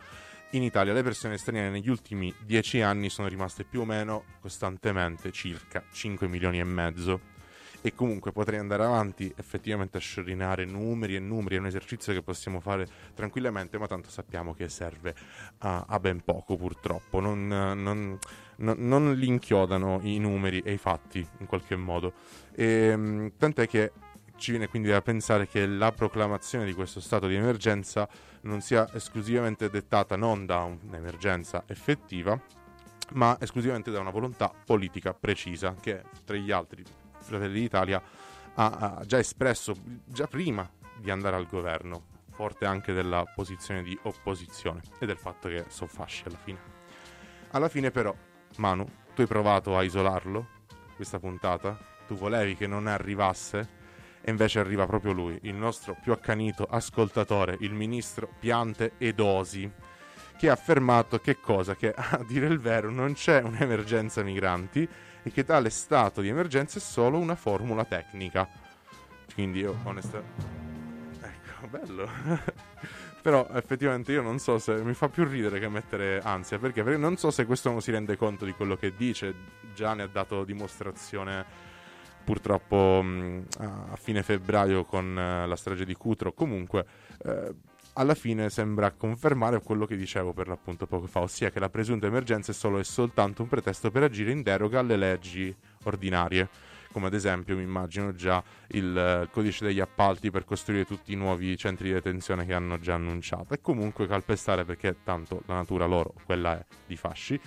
in 0.51 0.63
Italia 0.63 0.93
le 0.93 1.03
persone 1.03 1.37
straniere 1.37 1.69
negli 1.69 1.89
ultimi 1.89 2.33
dieci 2.43 2.81
anni 2.81 3.09
sono 3.09 3.27
rimaste 3.27 3.63
più 3.63 3.81
o 3.81 3.85
meno 3.85 4.25
costantemente 4.39 5.31
circa 5.31 5.83
5 5.91 6.27
milioni 6.27 6.59
e 6.59 6.63
mezzo. 6.63 7.30
E 7.81 7.95
comunque 7.95 8.31
potrei 8.31 8.59
andare 8.59 8.83
avanti 8.83 9.33
effettivamente 9.35 9.97
a 9.97 9.99
sciorinare 9.99 10.65
numeri 10.65 11.15
e 11.15 11.19
numeri, 11.19 11.55
è 11.55 11.59
un 11.59 11.65
esercizio 11.65 12.13
che 12.13 12.21
possiamo 12.21 12.59
fare 12.59 12.87
tranquillamente, 13.15 13.79
ma 13.79 13.87
tanto 13.87 14.09
sappiamo 14.09 14.53
che 14.53 14.69
serve 14.69 15.15
a, 15.59 15.85
a 15.87 15.99
ben 15.99 16.23
poco 16.23 16.55
purtroppo. 16.57 17.19
Non, 17.19 17.47
non, 17.47 18.19
non, 18.57 18.75
non, 18.77 19.13
li 19.15 19.27
inchiodano 19.27 19.99
i 20.03 20.19
numeri 20.19 20.59
e 20.59 20.73
i 20.73 20.77
fatti 20.77 21.25
in 21.39 21.47
qualche 21.47 21.75
modo. 21.75 22.13
E, 22.53 22.65
ehm, 22.65 23.31
tant'è 23.37 23.67
che 23.67 23.91
ci 24.41 24.51
viene 24.51 24.67
quindi 24.67 24.89
da 24.89 25.01
pensare 25.01 25.47
che 25.47 25.65
la 25.67 25.91
proclamazione 25.91 26.65
di 26.65 26.73
questo 26.73 26.99
stato 26.99 27.27
di 27.27 27.35
emergenza 27.35 28.09
non 28.41 28.61
sia 28.61 28.91
esclusivamente 28.93 29.69
dettata 29.69 30.15
non 30.15 30.45
da 30.45 30.63
un'emergenza 30.63 31.63
effettiva, 31.67 32.39
ma 33.13 33.37
esclusivamente 33.39 33.91
da 33.91 33.99
una 33.99 34.09
volontà 34.09 34.51
politica 34.65 35.13
precisa 35.13 35.75
che 35.79 36.03
tra 36.25 36.35
gli 36.35 36.51
altri 36.51 36.83
Fratelli 37.21 37.59
d'Italia 37.59 38.01
ha, 38.55 38.65
ha 38.65 39.05
già 39.05 39.17
espresso 39.17 39.73
già 40.05 40.27
prima 40.27 40.69
di 40.97 41.09
andare 41.09 41.35
al 41.35 41.47
governo, 41.47 42.03
forte 42.31 42.65
anche 42.65 42.93
della 42.93 43.23
posizione 43.33 43.83
di 43.83 43.97
opposizione 44.03 44.81
e 44.99 45.05
del 45.05 45.17
fatto 45.17 45.47
che 45.47 45.65
sono 45.67 45.89
fasci 45.89 46.23
alla 46.25 46.37
fine. 46.37 46.59
Alla 47.51 47.69
fine 47.69 47.91
però, 47.91 48.15
Manu, 48.57 48.85
tu 49.13 49.21
hai 49.21 49.27
provato 49.27 49.77
a 49.77 49.83
isolarlo, 49.83 50.59
questa 50.95 51.19
puntata? 51.19 51.77
Tu 52.07 52.15
volevi 52.15 52.55
che 52.55 52.67
non 52.67 52.87
arrivasse? 52.87 53.79
e 54.21 54.29
invece 54.29 54.59
arriva 54.59 54.85
proprio 54.85 55.11
lui, 55.11 55.37
il 55.43 55.55
nostro 55.55 55.97
più 55.99 56.11
accanito 56.11 56.63
ascoltatore, 56.63 57.57
il 57.61 57.73
ministro 57.73 58.29
Piante 58.39 58.93
Edosi, 58.97 59.69
che 60.37 60.49
ha 60.49 60.53
affermato 60.53 61.19
che 61.19 61.39
cosa? 61.39 61.75
Che 61.75 61.93
a 61.93 62.23
dire 62.25 62.47
il 62.47 62.59
vero 62.59 62.89
non 62.89 63.13
c'è 63.13 63.41
un'emergenza 63.41 64.23
migranti 64.23 64.87
e 65.23 65.31
che 65.31 65.43
tale 65.43 65.69
stato 65.69 66.21
di 66.21 66.29
emergenza 66.29 66.77
è 66.77 66.81
solo 66.81 67.17
una 67.17 67.35
formula 67.35 67.85
tecnica. 67.85 68.47
Quindi 69.33 69.59
io 69.59 69.77
onestamente... 69.83 70.59
Ecco, 71.21 71.67
bello. 71.67 72.09
Però 73.21 73.47
effettivamente 73.53 74.11
io 74.11 74.23
non 74.23 74.39
so 74.39 74.57
se 74.57 74.81
mi 74.83 74.95
fa 74.95 75.07
più 75.07 75.25
ridere 75.25 75.59
che 75.59 75.69
mettere 75.69 76.19
ansia, 76.21 76.57
perché? 76.57 76.81
perché 76.83 76.97
non 76.97 77.17
so 77.17 77.29
se 77.29 77.45
questo 77.45 77.69
non 77.69 77.81
si 77.81 77.91
rende 77.91 78.17
conto 78.17 78.45
di 78.45 78.53
quello 78.53 78.75
che 78.75 78.95
dice, 78.95 79.33
già 79.75 79.93
ne 79.93 80.03
ha 80.03 80.07
dato 80.07 80.43
dimostrazione 80.43 81.45
purtroppo 82.23 83.01
mh, 83.03 83.45
a 83.59 83.95
fine 83.95 84.23
febbraio 84.23 84.85
con 84.85 85.05
uh, 85.05 85.47
la 85.47 85.55
strage 85.55 85.85
di 85.85 85.93
Cutro. 85.93 86.33
Comunque, 86.33 86.85
eh, 87.23 87.53
alla 87.93 88.15
fine 88.15 88.49
sembra 88.49 88.91
confermare 88.91 89.61
quello 89.61 89.85
che 89.85 89.97
dicevo 89.97 90.33
per 90.33 90.47
l'appunto 90.47 90.87
poco 90.87 91.07
fa, 91.07 91.21
ossia 91.21 91.51
che 91.51 91.59
la 91.59 91.69
presunta 91.69 92.07
emergenza 92.07 92.51
è 92.51 92.55
solo 92.55 92.79
e 92.79 92.83
soltanto 92.83 93.41
un 93.41 93.49
pretesto 93.49 93.91
per 93.91 94.03
agire 94.03 94.31
in 94.31 94.41
deroga 94.41 94.79
alle 94.79 94.97
leggi 94.97 95.55
ordinarie 95.83 96.69
come 96.91 97.07
ad 97.07 97.13
esempio 97.13 97.55
mi 97.55 97.63
immagino 97.63 98.13
già 98.13 98.43
il 98.69 98.97
eh, 98.97 99.29
codice 99.31 99.65
degli 99.65 99.79
appalti 99.79 100.29
per 100.29 100.45
costruire 100.45 100.85
tutti 100.85 101.13
i 101.13 101.15
nuovi 101.15 101.57
centri 101.57 101.87
di 101.87 101.93
detenzione 101.93 102.45
che 102.45 102.53
hanno 102.53 102.77
già 102.79 102.95
annunciato 102.95 103.53
e 103.53 103.61
comunque 103.61 104.07
calpestare 104.07 104.65
perché 104.65 104.97
tanto 105.03 105.41
la 105.45 105.55
natura 105.55 105.85
loro, 105.85 106.13
quella 106.25 106.59
è 106.59 106.65
di 106.85 106.97
fasci, 106.97 107.39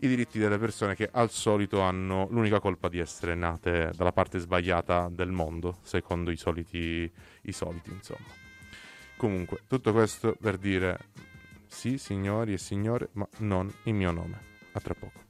i 0.00 0.08
diritti 0.08 0.38
delle 0.38 0.58
persone 0.58 0.94
che 0.94 1.08
al 1.12 1.30
solito 1.30 1.80
hanno 1.80 2.26
l'unica 2.30 2.60
colpa 2.60 2.88
di 2.88 2.98
essere 2.98 3.34
nate 3.34 3.90
dalla 3.94 4.12
parte 4.12 4.38
sbagliata 4.38 5.08
del 5.10 5.30
mondo, 5.30 5.78
secondo 5.82 6.30
i 6.30 6.36
soliti, 6.36 7.10
i 7.42 7.52
soliti 7.52 7.90
insomma. 7.90 8.41
Comunque, 9.22 9.60
tutto 9.68 9.92
questo 9.92 10.34
per 10.34 10.58
dire 10.58 10.98
sì, 11.68 11.96
signori 11.96 12.54
e 12.54 12.58
signore, 12.58 13.10
ma 13.12 13.28
non 13.38 13.72
il 13.84 13.94
mio 13.94 14.10
nome. 14.10 14.40
A 14.72 14.80
tra 14.80 14.94
poco. 14.94 15.20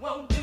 Can't 0.00 0.35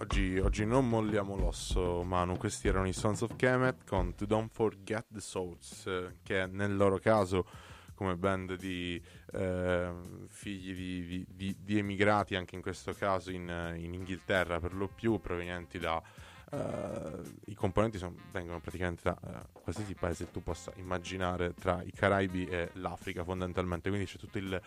Oggi, 0.00 0.38
oggi 0.38 0.64
non 0.64 0.88
molliamo 0.88 1.36
l'osso, 1.36 2.02
Manu. 2.04 2.38
Questi 2.38 2.68
erano 2.68 2.88
i 2.88 2.92
Sons 2.94 3.20
of 3.20 3.36
Kemet 3.36 3.84
con 3.86 4.14
To 4.14 4.24
Don't 4.24 4.50
Forget 4.50 5.04
the 5.10 5.20
Souls, 5.20 5.86
che 6.22 6.46
nel 6.46 6.74
loro 6.74 6.96
caso, 6.98 7.46
come 7.94 8.16
band 8.16 8.54
di 8.56 9.00
eh, 9.32 9.92
figli 10.28 10.74
di, 10.74 11.06
di- 11.06 11.26
di- 11.28 11.56
di 11.60 11.78
emigrati, 11.78 12.34
anche 12.34 12.54
in 12.54 12.62
questo 12.62 12.94
caso 12.94 13.30
in, 13.30 13.74
in 13.76 13.92
Inghilterra 13.92 14.58
per 14.58 14.72
lo 14.72 14.88
più, 14.88 15.20
provenienti 15.20 15.78
da. 15.78 16.02
eh, 16.50 17.20
I 17.44 17.54
componenti 17.54 17.98
son- 17.98 18.16
vengono 18.32 18.58
praticamente 18.58 19.02
da 19.04 19.18
eh, 19.22 19.48
qualsiasi 19.52 19.92
paese 19.92 20.30
tu 20.30 20.42
possa 20.42 20.72
immaginare 20.76 21.52
tra 21.52 21.82
i 21.82 21.92
Caraibi 21.92 22.46
e 22.46 22.70
l'Africa, 22.74 23.22
fondamentalmente. 23.22 23.90
Quindi 23.90 24.06
c'è 24.06 24.16
tutto 24.16 24.38
il, 24.38 24.58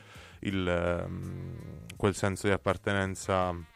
il, 0.41 0.67
ehm, 0.67 1.85
quel 1.97 2.13
senso 2.13 2.45
di 2.45 2.53
appartenenza 2.53 3.71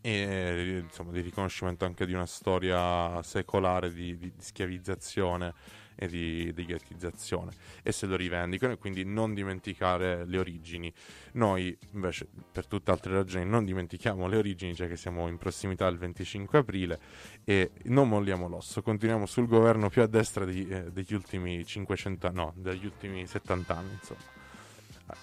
e 0.00 0.82
insomma 0.82 1.12
di 1.12 1.20
riconoscimento 1.20 1.84
anche 1.84 2.06
di 2.06 2.12
una 2.12 2.26
storia 2.26 3.22
secolare 3.22 3.92
di, 3.92 4.16
di- 4.16 4.32
di 4.34 4.42
schiavizzazione 4.42 5.54
e 5.98 6.08
di, 6.08 6.52
di 6.52 6.64
ghettizzazione 6.66 7.52
e 7.82 7.90
se 7.90 8.06
lo 8.06 8.16
rivendicano 8.16 8.74
e 8.74 8.76
quindi 8.76 9.04
non 9.04 9.32
dimenticare 9.32 10.26
le 10.26 10.38
origini. 10.38 10.92
Noi 11.32 11.76
invece 11.92 12.28
per 12.52 12.66
tutte 12.66 12.90
altre 12.90 13.14
ragioni 13.14 13.46
non 13.46 13.64
dimentichiamo 13.64 14.26
le 14.28 14.36
origini 14.36 14.74
già 14.74 14.86
che 14.86 14.96
siamo 14.96 15.26
in 15.28 15.38
prossimità 15.38 15.88
del 15.88 15.98
25 15.98 16.58
aprile 16.58 17.00
e 17.44 17.70
non 17.84 18.08
molliamo 18.10 18.46
l'osso. 18.46 18.82
Continuiamo 18.82 19.24
sul 19.24 19.46
governo 19.46 19.88
più 19.88 20.02
a 20.02 20.06
destra 20.06 20.44
di- 20.44 20.68
eh, 20.68 20.90
degli 20.92 21.14
ultimi 21.14 21.64
500 21.64 22.30
no 22.30 22.52
degli 22.56 22.84
ultimi 22.84 23.26
70 23.26 23.74
anni 23.76 23.92
insomma 23.92 24.20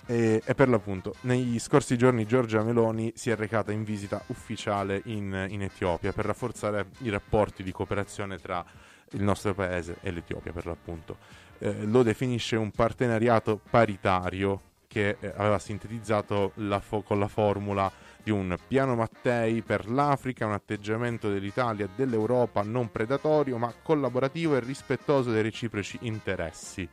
e, 0.06 0.42
e 0.44 0.56
per 0.56 0.70
l'appunto, 0.70 1.16
negli 1.22 1.60
scorsi 1.60 1.98
giorni 1.98 2.26
Giorgia 2.26 2.64
Meloni 2.64 3.14
si 3.16 3.30
è 3.30 3.36
recata 3.36 3.72
in 3.72 3.84
visita 3.84 4.22
ufficiale 4.28 5.02
in, 5.06 5.48
in 5.50 5.62
Etiopia 5.62 6.12
per 6.12 6.26
rafforzare 6.26 6.88
i 7.00 7.10
rapporti 7.10 7.64
di 7.64 7.72
cooperazione 7.72 8.38
tra 8.38 8.64
il 9.12 9.24
nostro 9.24 9.54
paese 9.54 9.98
e 10.02 10.12
l'Etiopia, 10.12 10.52
per 10.52 10.66
l'appunto. 10.66 11.18
Eh, 11.60 11.86
lo 11.86 12.04
definisce 12.04 12.56
un 12.56 12.72
partenariato 12.72 13.60
paritario 13.70 14.72
che 14.88 15.18
eh, 15.20 15.34
aveva 15.36 15.60
sintetizzato 15.60 16.52
la 16.56 16.80
fo- 16.80 17.02
con 17.02 17.20
la 17.20 17.28
formula 17.28 17.92
di 18.22 18.32
un 18.32 18.56
piano 18.68 18.96
Mattei 18.96 19.62
per 19.62 19.90
l'Africa, 19.90 20.46
un 20.46 20.54
atteggiamento 20.54 21.30
dell'Italia 21.30 21.86
e 21.86 21.90
dell'Europa 21.96 22.62
non 22.62 22.92
predatorio 22.92 23.58
ma 23.58 23.74
collaborativo 23.82 24.56
e 24.56 24.60
rispettoso 24.62 25.32
dei 25.32 25.42
reciproci 25.42 25.98
interessi. 26.02 26.88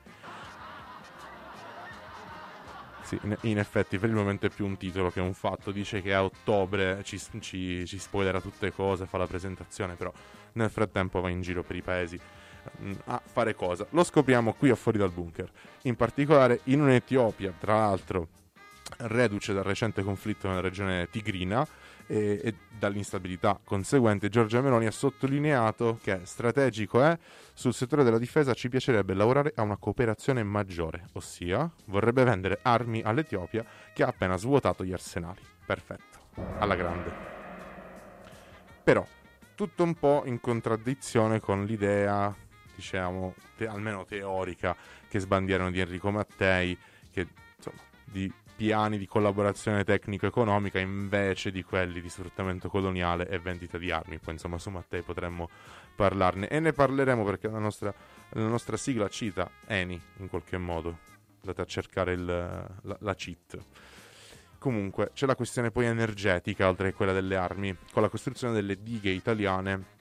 Sì, 3.11 3.19
in, 3.41 3.59
effetti 3.59 3.99
per 3.99 4.09
il 4.09 4.15
momento 4.15 4.47
è 4.47 4.51
più 4.51 4.65
un 4.65 4.77
titolo 4.77 5.11
che 5.11 5.19
un 5.19 5.35
fatto. 5.35 5.73
Dice 5.73 6.01
che 6.01 6.15
a 6.15 6.23
ottobre 6.23 7.03
ci, 7.03 7.21
ci, 7.41 7.85
ci 7.85 7.99
spoilerà 7.99 8.41
tutte 8.41 8.73
cose, 8.73 9.05
fa 9.05 9.19
la 9.19 9.27
presentazione, 9.27 9.97
però 9.97 10.13
nel 10.53 10.71
frattempo 10.71 11.21
va 11.21 11.29
in 11.29 11.41
giro 11.41 11.65
per 11.65 11.75
i 11.75 11.83
paesi 11.83 12.17
mm, 12.83 12.93
a 13.07 13.21
fare 13.25 13.57
cosa. 13.57 13.85
Lo 13.91 14.05
scopriamo 14.05 14.53
qui 14.53 14.71
a 14.71 14.77
fuori 14.77 14.99
dal 14.99 15.11
bunker. 15.11 15.51
In 15.83 15.97
particolare 15.97 16.61
in 16.65 16.83
un'Etiopia, 16.83 17.53
tra 17.59 17.79
l'altro, 17.79 18.29
reduce 18.99 19.53
dal 19.53 19.65
recente 19.65 20.05
conflitto 20.05 20.47
nella 20.47 20.61
regione 20.61 21.09
tigrina 21.11 21.67
e, 22.11 22.41
e 22.43 22.55
dall'instabilità 22.77 23.61
conseguente, 23.63 24.29
Giorgia 24.29 24.61
Meloni 24.61 24.87
ha 24.87 24.91
sottolineato 24.91 26.01
che 26.03 26.23
strategico 26.25 27.01
è 27.01 27.17
sul 27.55 27.73
settore 27.73 28.03
della 28.03 28.19
difesa 28.19 28.53
ci 28.53 28.69
piacerebbe 28.69 29.15
lavorare 29.15 29.53
a 29.55 29.63
una 29.63 29.77
cooperazione 29.77 30.43
maggiore, 30.43 31.05
ossia 31.13 31.71
vorrebbe 31.85 32.25
vendere 32.25 32.59
armi 32.63 33.01
all'Etiopia 33.03 33.65
che 33.95 34.03
ha 34.03 34.09
appena 34.09 34.37
svuotato 34.37 34.85
gli 34.85 34.93
arsenali. 34.93 35.41
Perfetto, 35.65 36.19
alla 36.59 36.75
grande. 36.75 37.13
Però, 38.83 39.07
tutto 39.55 39.85
un 39.85 39.95
po' 39.95 40.23
in 40.25 40.41
contraddizione 40.41 41.39
con 41.39 41.65
l'idea, 41.65 42.35
diciamo, 42.75 43.35
te- 43.57 43.69
almeno 43.69 44.05
teorica, 44.05 44.75
che 45.07 45.21
sbandierano 45.21 45.71
di 45.71 45.79
Enrico 45.79 46.11
Mattei, 46.11 46.77
che 47.13 47.29
insomma, 47.57 47.83
di 48.05 48.33
piani 48.61 48.99
di 48.99 49.07
collaborazione 49.07 49.85
tecnico-economica 49.85 50.79
invece 50.79 51.51
di 51.51 51.63
quelli 51.63 52.03
di 52.03 52.11
sfruttamento 52.11 52.69
coloniale 52.69 53.27
e 53.27 53.39
vendita 53.39 53.79
di 53.79 53.91
armi. 53.91 54.19
Poi 54.19 54.35
insomma 54.35 54.59
su 54.59 54.69
Mattei 54.69 55.01
potremmo 55.01 55.49
parlarne 55.97 56.47
e 56.47 56.61
ne 56.61 56.75
parleremo 56.75 57.25
perché 57.25 57.49
la 57.49 57.59
nostra, 57.59 57.91
la 58.33 58.47
nostra 58.47 58.77
sigla 58.77 59.09
cita 59.09 59.51
Eni 59.67 59.99
in 60.19 60.29
qualche 60.29 60.59
modo. 60.59 60.99
Andate 61.41 61.63
a 61.63 61.65
cercare 61.65 62.13
il- 62.13 62.27
la, 62.27 62.97
la 63.01 63.15
cheat. 63.15 63.59
Comunque 64.59 65.13
c'è 65.15 65.25
la 65.25 65.37
questione 65.37 65.71
poi 65.71 65.87
energetica 65.87 66.69
oltre 66.69 66.91
che 66.91 66.95
quella 66.95 67.13
delle 67.15 67.37
armi 67.37 67.75
con 67.91 68.03
la 68.03 68.11
costruzione 68.11 68.53
delle 68.53 68.83
dighe 68.83 69.09
italiane 69.09 69.99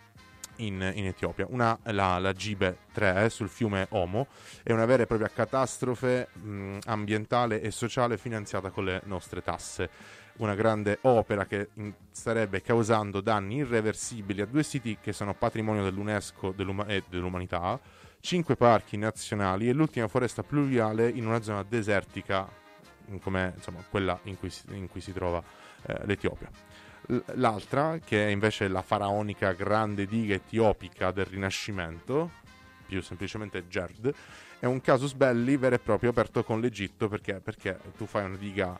in, 0.60 0.92
in 0.96 1.06
Etiopia. 1.06 1.46
Una, 1.50 1.78
la, 1.84 2.18
la 2.20 2.34
Gibe 2.34 2.78
3 2.94 3.30
sul 3.30 3.50
fiume 3.50 3.88
Omo 3.92 4.28
è 4.64 4.72
una 4.72 4.86
vera 4.86 5.04
e 5.04 5.08
propria 5.08 5.30
catastrofe 5.30 6.30
mh, 6.34 6.80
ambientale 6.86 7.62
e 7.62 7.72
sociale 7.72 8.18
finanziata 8.18 8.70
con 8.70 8.86
le 8.86 9.02
nostre 9.06 9.42
tasse. 9.42 9.90
Una 10.38 10.56
grande 10.56 11.00
opera 11.02 11.46
che 11.46 11.70
in- 11.76 11.94
starebbe 12.12 12.62
causando 12.62 13.20
danni 13.20 13.58
irreversibili 13.58 14.42
a 14.42 14.46
due 14.46 14.64
siti 14.64 14.98
che 15.02 15.12
sono 15.12 15.34
patrimonio 15.34 15.84
dell'UNESCO 15.84 16.54
dell'uma- 16.56 16.86
e 16.86 17.04
dell'umanità, 17.10 17.80
cinque 18.22 18.56
parchi 18.56 18.98
nazionali 18.98 19.70
e 19.70 19.74
l'ultima 19.74 20.08
foresta 20.08 20.44
pluviale 20.44 21.10
in 21.10 21.26
una 21.26 21.42
zona 21.42 21.64
desertica 21.64 22.48
mm, 23.12 23.18
come 23.18 23.54
insomma, 23.56 23.84
quella 23.90 24.18
in 24.24 24.38
cui 24.38 24.50
si, 24.50 24.64
in 24.72 24.88
cui 24.88 25.02
si 25.02 25.12
trova 25.12 25.42
eh, 25.86 26.06
l'Etiopia. 26.06 26.50
L'altra, 27.36 27.98
che 27.98 28.28
è 28.28 28.30
invece 28.30 28.68
la 28.68 28.84
faraonica 28.84 29.54
grande 29.54 30.06
diga 30.06 30.36
etiopica 30.36 31.10
del 31.10 31.26
Rinascimento, 31.26 32.30
più 32.86 33.02
semplicemente 33.02 33.68
GERD, 33.68 34.14
è 34.60 34.66
un 34.66 34.80
casus 34.80 35.14
belli 35.14 35.58
vero 35.58 35.76
e 35.76 35.80
proprio 35.80 36.12
aperto 36.12 36.44
con 36.44 36.62
l'Egitto 36.62 37.08
perché, 37.08 37.40
perché 37.40 37.80
tu 37.98 38.06
fai 38.06 38.26
una 38.26 38.36
diga 38.36 38.80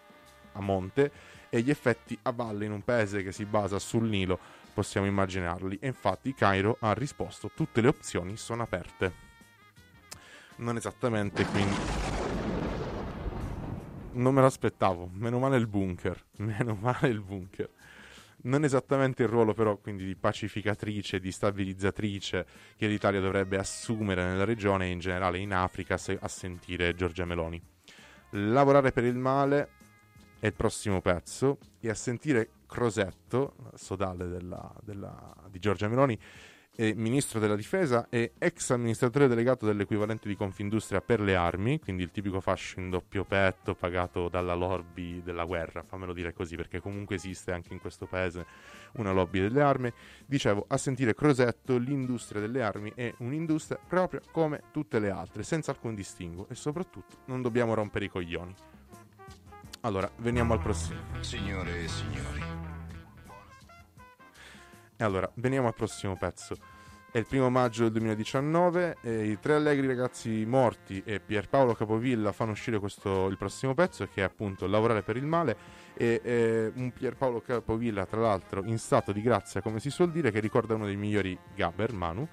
a 0.52 0.62
monte 0.62 1.12
e 1.50 1.62
gli 1.62 1.72
effetti 1.72 2.18
a 2.24 2.32
valle 2.32 2.66
in 2.66 2.72
un 2.72 2.84
paese 2.84 3.24
che 3.24 3.32
si 3.32 3.46
basa 3.46 3.80
sul 3.80 4.08
Nilo 4.08 4.38
possiamo 4.76 5.08
immaginarli. 5.08 5.80
E 5.82 5.88
infatti 5.88 6.36
Cairo 6.36 6.78
ha 6.82 6.94
risposto 6.94 7.50
tutte 7.56 7.82
le 7.82 7.88
opzioni 7.88 8.38
sono 8.38 8.62
aperte. 8.62 9.28
Non 10.58 10.78
esattamente 10.78 11.46
quindi 11.46 11.78
non 14.12 14.34
me 14.34 14.42
l'aspettavo 14.42 15.10
meno 15.14 15.40
male 15.40 15.58
il 15.58 15.68
bunker 15.68 16.26
meno 16.38 16.78
male 16.80 17.08
il 17.08 17.22
bunker 17.22 17.70
non 18.44 18.64
esattamente 18.64 19.24
il 19.24 19.30
ruolo 19.30 19.54
però 19.54 19.78
quindi 19.78 20.06
di 20.06 20.16
pacificatrice, 20.16 21.20
di 21.20 21.32
stabilizzatrice 21.32 22.46
che 22.78 22.88
l'Italia 22.88 23.20
dovrebbe 23.20 23.58
assumere 23.58 24.24
nella 24.24 24.46
regione 24.46 24.86
e 24.88 24.92
in 24.92 25.00
generale 25.00 25.40
in 25.40 25.54
Africa 25.54 25.98
se- 25.98 26.18
a 26.20 26.28
sentire 26.28 26.96
Giorgia 26.96 27.26
Meloni. 27.26 27.62
Lavorare 28.32 28.92
per 28.92 29.04
il 29.04 29.16
male 29.18 29.70
è 30.40 30.46
il 30.48 30.54
prossimo 30.54 31.02
pezzo 31.02 31.58
e 31.80 31.90
a 31.90 31.96
sentire 31.96 32.50
Crosetto, 32.68 33.56
sodale 33.74 34.28
della- 34.28 34.74
della- 34.84 35.36
di 35.50 35.58
Giorgia 35.58 35.88
Meloni, 35.88 36.18
è 36.80 36.94
ministro 36.94 37.42
della 37.42 37.58
difesa 37.58 38.08
e 38.10 38.32
ex 38.38 38.70
amministratore 38.70 39.28
delegato 39.28 39.66
dell'equivalente 39.66 40.30
di 40.30 40.38
Confindustria 40.38 41.02
per 41.02 41.20
le 41.20 41.36
armi, 41.36 41.78
quindi 41.78 42.04
il 42.04 42.12
tipico 42.12 42.40
fascio 42.40 42.80
in 42.80 42.90
doppio 42.90 43.26
petto 43.26 43.76
pagato 43.76 44.30
dalla 44.30 44.54
lobby 44.54 45.22
della 45.22 45.44
guerra, 45.44 45.84
fammelo 45.84 46.14
dire 46.14 46.32
così 46.32 46.56
perché 46.56 46.80
comunque 46.80 47.16
esiste 47.16 47.52
anche 47.52 47.74
in 47.74 47.82
questo 47.82 48.06
paese 48.06 48.46
una 48.94 49.12
lobby 49.12 49.42
delle 49.42 49.62
armi. 49.62 49.92
Dicevo, 50.26 50.64
a 50.70 50.78
sentire 50.78 51.14
Crosetto, 51.14 51.78
l'industria 51.78 52.40
delle 52.40 52.64
armi 52.64 52.94
è 52.96 53.14
un'industria 53.18 53.78
proprio 53.86 54.22
come 54.32 54.62
tutte 54.72 55.00
le 55.00 55.10
altre, 55.10 55.44
senza 55.44 55.72
alcun 55.72 55.96
distinguo 55.96 56.48
e 56.48 56.56
soprattutto 56.56 57.18
non 57.26 57.42
dobbiamo 57.42 57.74
rompere 57.74 58.06
i 58.06 58.10
coglioni. 58.10 58.56
Allora, 59.82 60.10
veniamo 60.20 60.54
al 60.54 60.62
prossimo. 60.62 61.02
Signore 61.20 61.84
e 61.84 61.88
signori, 61.90 62.42
allora, 65.04 65.30
veniamo 65.36 65.68
al 65.68 65.76
prossimo 65.76 66.16
pezzo. 66.18 66.58
È 67.12 67.18
il 67.18 67.26
primo 67.26 67.50
maggio 67.50 67.84
del 67.84 67.94
2019 67.94 68.98
e 69.02 69.30
i 69.30 69.40
tre 69.40 69.56
allegri 69.56 69.88
ragazzi 69.88 70.46
morti 70.46 71.02
e 71.04 71.20
Pierpaolo 71.20 71.74
Capovilla 71.74 72.32
fanno 72.32 72.52
uscire 72.52 72.78
questo, 72.78 73.28
il 73.28 73.38
prossimo 73.38 73.74
pezzo 73.74 74.08
che 74.14 74.22
è 74.22 74.24
appunto 74.24 74.68
Lavorare 74.68 75.02
per 75.02 75.18
il 75.18 75.26
male 75.26 75.58
e 75.96 76.22
eh, 76.24 76.72
un 76.76 76.92
Pierpaolo 76.92 77.42
Capovilla 77.42 78.06
tra 78.06 78.22
l'altro 78.22 78.64
in 78.64 78.78
stato 78.78 79.12
di 79.12 79.24
grazia 79.24 79.60
come 79.60 79.80
si 79.80 79.90
suol 79.90 80.12
dire 80.12 80.30
che 80.30 80.40
ricorda 80.40 80.76
uno 80.76 80.86
dei 80.86 80.98
migliori 80.98 81.36
Gabber, 81.56 81.94
Manu 81.94 82.28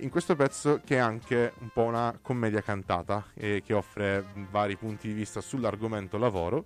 in 0.00 0.10
questo 0.10 0.34
pezzo 0.34 0.80
che 0.84 0.96
è 0.96 0.98
anche 0.98 1.52
un 1.60 1.68
po' 1.72 1.84
una 1.84 2.18
commedia 2.20 2.62
cantata 2.62 3.26
e 3.32 3.62
che 3.64 3.74
offre 3.74 4.24
vari 4.50 4.76
punti 4.76 5.06
di 5.06 5.14
vista 5.14 5.40
sull'argomento 5.40 6.18
lavoro 6.18 6.64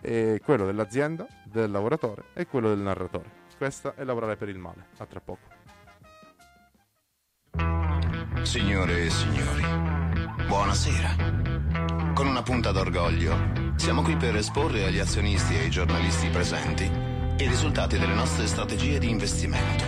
e 0.00 0.40
quello 0.42 0.64
dell'azienda, 0.64 1.26
del 1.44 1.70
lavoratore 1.70 2.24
e 2.32 2.46
quello 2.46 2.68
del 2.68 2.78
narratore. 2.78 3.43
Questa 3.56 3.94
è 3.94 4.04
lavorare 4.04 4.36
per 4.36 4.48
il 4.48 4.58
male. 4.58 4.86
A 4.98 5.06
tra 5.06 5.20
poco. 5.20 5.62
Signore 8.42 9.04
e 9.04 9.10
signori, 9.10 9.62
buonasera. 10.46 12.12
Con 12.14 12.26
una 12.26 12.42
punta 12.42 12.72
d'orgoglio, 12.72 13.72
siamo 13.76 14.02
qui 14.02 14.16
per 14.16 14.36
esporre 14.36 14.84
agli 14.84 14.98
azionisti 14.98 15.54
e 15.54 15.60
ai 15.60 15.70
giornalisti 15.70 16.28
presenti 16.28 16.84
i 16.84 17.48
risultati 17.48 17.98
delle 17.98 18.12
nostre 18.12 18.46
strategie 18.46 18.98
di 18.98 19.08
investimento. 19.08 19.84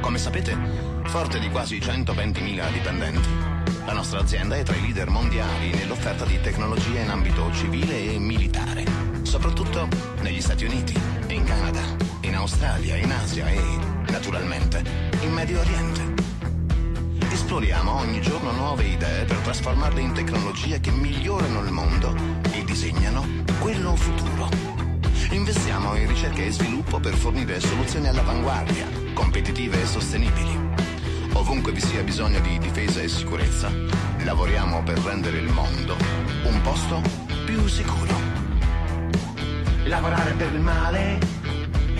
Come 0.00 0.18
sapete, 0.18 0.56
forte 1.04 1.38
di 1.38 1.48
quasi 1.50 1.78
120.000 1.78 2.72
dipendenti, 2.72 3.28
la 3.84 3.92
nostra 3.92 4.20
azienda 4.20 4.56
è 4.56 4.62
tra 4.62 4.76
i 4.76 4.80
leader 4.80 5.08
mondiali 5.08 5.70
nell'offerta 5.70 6.24
di 6.24 6.40
tecnologia 6.40 7.00
in 7.00 7.10
ambito 7.10 7.52
civile 7.52 8.12
e 8.12 8.18
militare, 8.18 8.84
soprattutto 9.22 9.88
negli 10.20 10.40
Stati 10.40 10.64
Uniti, 10.64 10.94
in 11.28 11.44
Canada, 11.44 12.09
Australia, 12.40 12.96
in 12.96 13.12
Asia 13.12 13.50
e, 13.50 13.60
naturalmente, 14.08 14.82
in 15.20 15.30
Medio 15.30 15.60
Oriente. 15.60 16.14
Esploriamo 17.30 17.96
ogni 17.96 18.22
giorno 18.22 18.50
nuove 18.52 18.84
idee 18.84 19.24
per 19.26 19.36
trasformarle 19.38 20.00
in 20.00 20.14
tecnologie 20.14 20.80
che 20.80 20.90
migliorano 20.90 21.60
il 21.60 21.70
mondo 21.70 22.14
e 22.52 22.64
disegnano 22.64 23.26
quello 23.60 23.94
futuro. 23.94 24.48
Investiamo 25.32 25.94
in 25.96 26.08
ricerca 26.08 26.40
e 26.40 26.50
sviluppo 26.50 26.98
per 26.98 27.14
fornire 27.14 27.60
soluzioni 27.60 28.08
all'avanguardia, 28.08 28.86
competitive 29.12 29.82
e 29.82 29.86
sostenibili. 29.86 30.58
Ovunque 31.34 31.72
vi 31.72 31.80
sia 31.80 32.02
bisogno 32.02 32.40
di 32.40 32.58
difesa 32.58 33.02
e 33.02 33.08
sicurezza, 33.08 33.70
lavoriamo 34.24 34.82
per 34.82 34.98
rendere 35.00 35.38
il 35.38 35.52
mondo 35.52 35.94
un 36.44 36.60
posto 36.62 37.02
più 37.44 37.66
sicuro. 37.68 38.14
Lavorare 39.84 40.32
per 40.32 40.52
il 40.54 40.60
male 40.60 41.39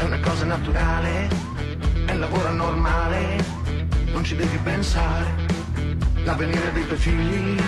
è 0.00 0.02
una 0.04 0.20
cosa 0.20 0.46
naturale, 0.46 1.28
è 2.06 2.12
un 2.12 2.20
lavoro 2.20 2.50
normale, 2.52 3.36
non 4.12 4.24
ci 4.24 4.34
devi 4.34 4.56
pensare. 4.62 5.26
L'avvenire 6.24 6.72
dei 6.72 6.86
tuoi 6.86 6.98
figli 6.98 7.60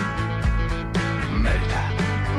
merita 1.31 1.81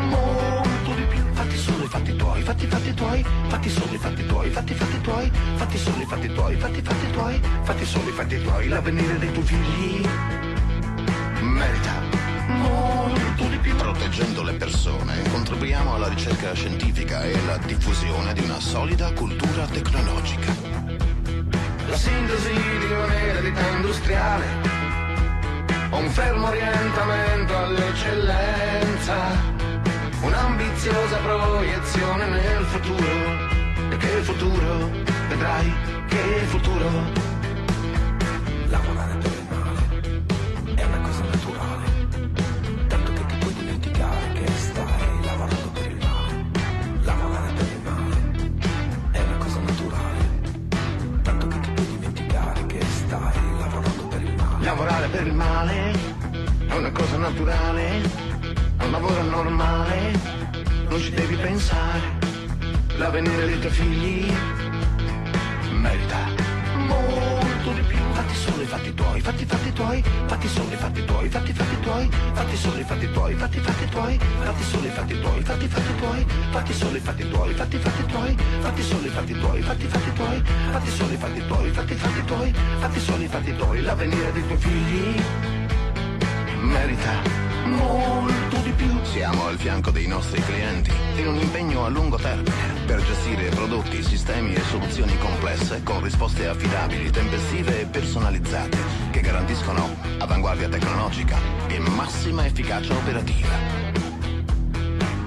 molto 0.08 0.94
di 0.94 1.02
più. 1.02 1.22
Fatti 1.32 1.56
solo 1.56 1.84
i 1.84 1.86
fatti 1.86 2.16
tuoi, 2.16 2.42
fatti 2.42 2.66
fatti 2.66 2.94
tuoi, 2.94 3.24
fatti 3.48 3.70
solo 3.70 3.92
i 3.94 3.98
fatti 3.98 4.26
tuoi, 4.26 4.50
fatti 4.50 4.74
fatti 4.74 5.00
tuoi, 5.00 5.30
fatti 5.54 5.78
solo 5.78 6.02
i 6.02 6.06
fatti 6.06 6.34
tuoi, 6.34 6.56
fatti 6.56 6.82
fatti 6.82 7.10
tuoi, 7.12 7.40
fatti 7.62 7.84
solo 7.84 8.08
i 8.08 8.12
fatti 8.12 8.42
tuoi. 8.42 8.68
L'avvenire 8.68 9.18
dei 9.18 9.32
tuoi 9.32 9.44
figli 9.44 10.06
merita. 11.40 12.03
Proteggendo 13.94 14.42
le 14.42 14.54
persone, 14.54 15.22
contribuiamo 15.30 15.94
alla 15.94 16.08
ricerca 16.08 16.52
scientifica 16.52 17.22
e 17.22 17.38
alla 17.38 17.58
diffusione 17.58 18.34
di 18.34 18.40
una 18.40 18.58
solida 18.58 19.12
cultura 19.12 19.66
tecnologica. 19.66 20.52
La 21.86 21.96
sintesi 21.96 22.52
di 22.54 22.92
un'eredità 22.92 23.68
industriale, 23.68 24.46
un 25.90 26.10
fermo 26.10 26.48
orientamento 26.48 27.56
all'eccellenza, 27.56 29.14
un'ambiziosa 30.22 31.16
proiezione 31.18 32.26
nel 32.26 32.64
futuro. 32.64 33.90
E 33.90 33.96
che 33.96 34.22
futuro, 34.22 34.90
vedrai 35.28 35.72
che 36.08 36.44
futuro. 36.46 37.33
Il 55.20 55.32
male 55.32 55.92
è 56.66 56.74
una 56.74 56.90
cosa 56.90 57.16
naturale, 57.16 58.02
è 58.78 58.84
un 58.84 58.90
lavoro 58.90 59.22
normale, 59.22 60.12
non 60.88 61.00
ci 61.00 61.10
devi 61.10 61.36
pensare. 61.36 62.00
L'avvenire 62.96 63.46
dei 63.46 63.58
tuoi 63.58 63.72
figli 63.72 64.32
merita 65.70 66.43
molto 67.64 67.72
di 67.72 67.86
più. 67.86 67.96
Fatti 68.12 68.34
solo 68.34 68.62
i 68.62 68.66
fatti 68.66 68.94
tuoi, 68.94 69.20
fatti 69.20 69.44
fatti 69.44 69.72
tuoi, 69.72 70.02
fatti 70.26 70.48
solo 70.48 70.72
i 70.72 70.76
fatti 70.76 71.04
tuoi, 71.04 71.28
fatti 71.28 71.52
fatti 71.52 71.80
tuoi, 71.80 72.10
fatti 72.34 72.56
solo 72.56 72.78
i 72.78 72.84
fatti 72.84 73.10
tuoi, 73.10 73.34
fatti 73.34 73.58
fatti 73.60 73.88
tuoi, 73.88 74.18
fatti 74.18 74.62
solo 74.62 74.86
i 74.86 74.90
fatti 74.90 75.20
tuoi, 75.20 75.44
fatti 75.44 75.68
fatti 75.68 75.94
tuoi, 75.96 76.26
fatti 76.50 76.72
solo 76.72 76.96
i 76.96 77.00
fatti 77.00 77.28
tuoi, 77.28 77.52
fatti 77.54 77.78
fatti 77.78 78.06
tuoi, 78.06 78.36
fatti 78.60 78.82
solo 78.82 79.06
i 79.06 79.08
fatti 79.08 79.38
tuoi, 79.38 79.62
fatti 79.62 79.86
fatti 79.86 80.12
tuoi, 80.12 80.42
fatti 80.72 80.90
solo 80.90 81.12
i 81.12 81.16
fatti 81.16 81.46
tuoi, 81.46 81.70
fatti 81.70 81.94
fatti 81.94 82.24
tuoi, 82.24 82.54
fatti 82.78 83.00
solo 83.00 83.22
i 83.22 83.28
fatti 83.28 83.56
tuoi, 83.56 83.82
l'avvenire 83.82 84.32
dei 84.32 84.46
tuoi 84.46 84.58
figli 84.58 85.22
merita 86.60 87.12
molto 87.64 88.56
di 88.62 88.70
più. 88.72 89.02
Siamo 89.04 89.46
al 89.46 89.58
fianco 89.58 89.90
dei 89.90 90.06
nostri 90.06 90.42
clienti 90.42 90.90
in 91.16 91.28
un 91.28 91.36
impegno 91.36 91.84
a 91.84 91.88
lungo 91.88 92.16
termine 92.16 92.73
per 92.94 93.02
gestire 93.06 93.48
prodotti, 93.48 94.04
sistemi 94.04 94.54
e 94.54 94.60
soluzioni 94.70 95.18
complesse 95.18 95.82
con 95.82 96.00
risposte 96.00 96.46
affidabili, 96.46 97.10
tempestive 97.10 97.80
e 97.80 97.86
personalizzate 97.86 98.78
che 99.10 99.20
garantiscono 99.20 99.96
avanguardia 100.18 100.68
tecnologica 100.68 101.36
e 101.66 101.80
massima 101.80 102.46
efficacia 102.46 102.94
operativa. 102.94 103.48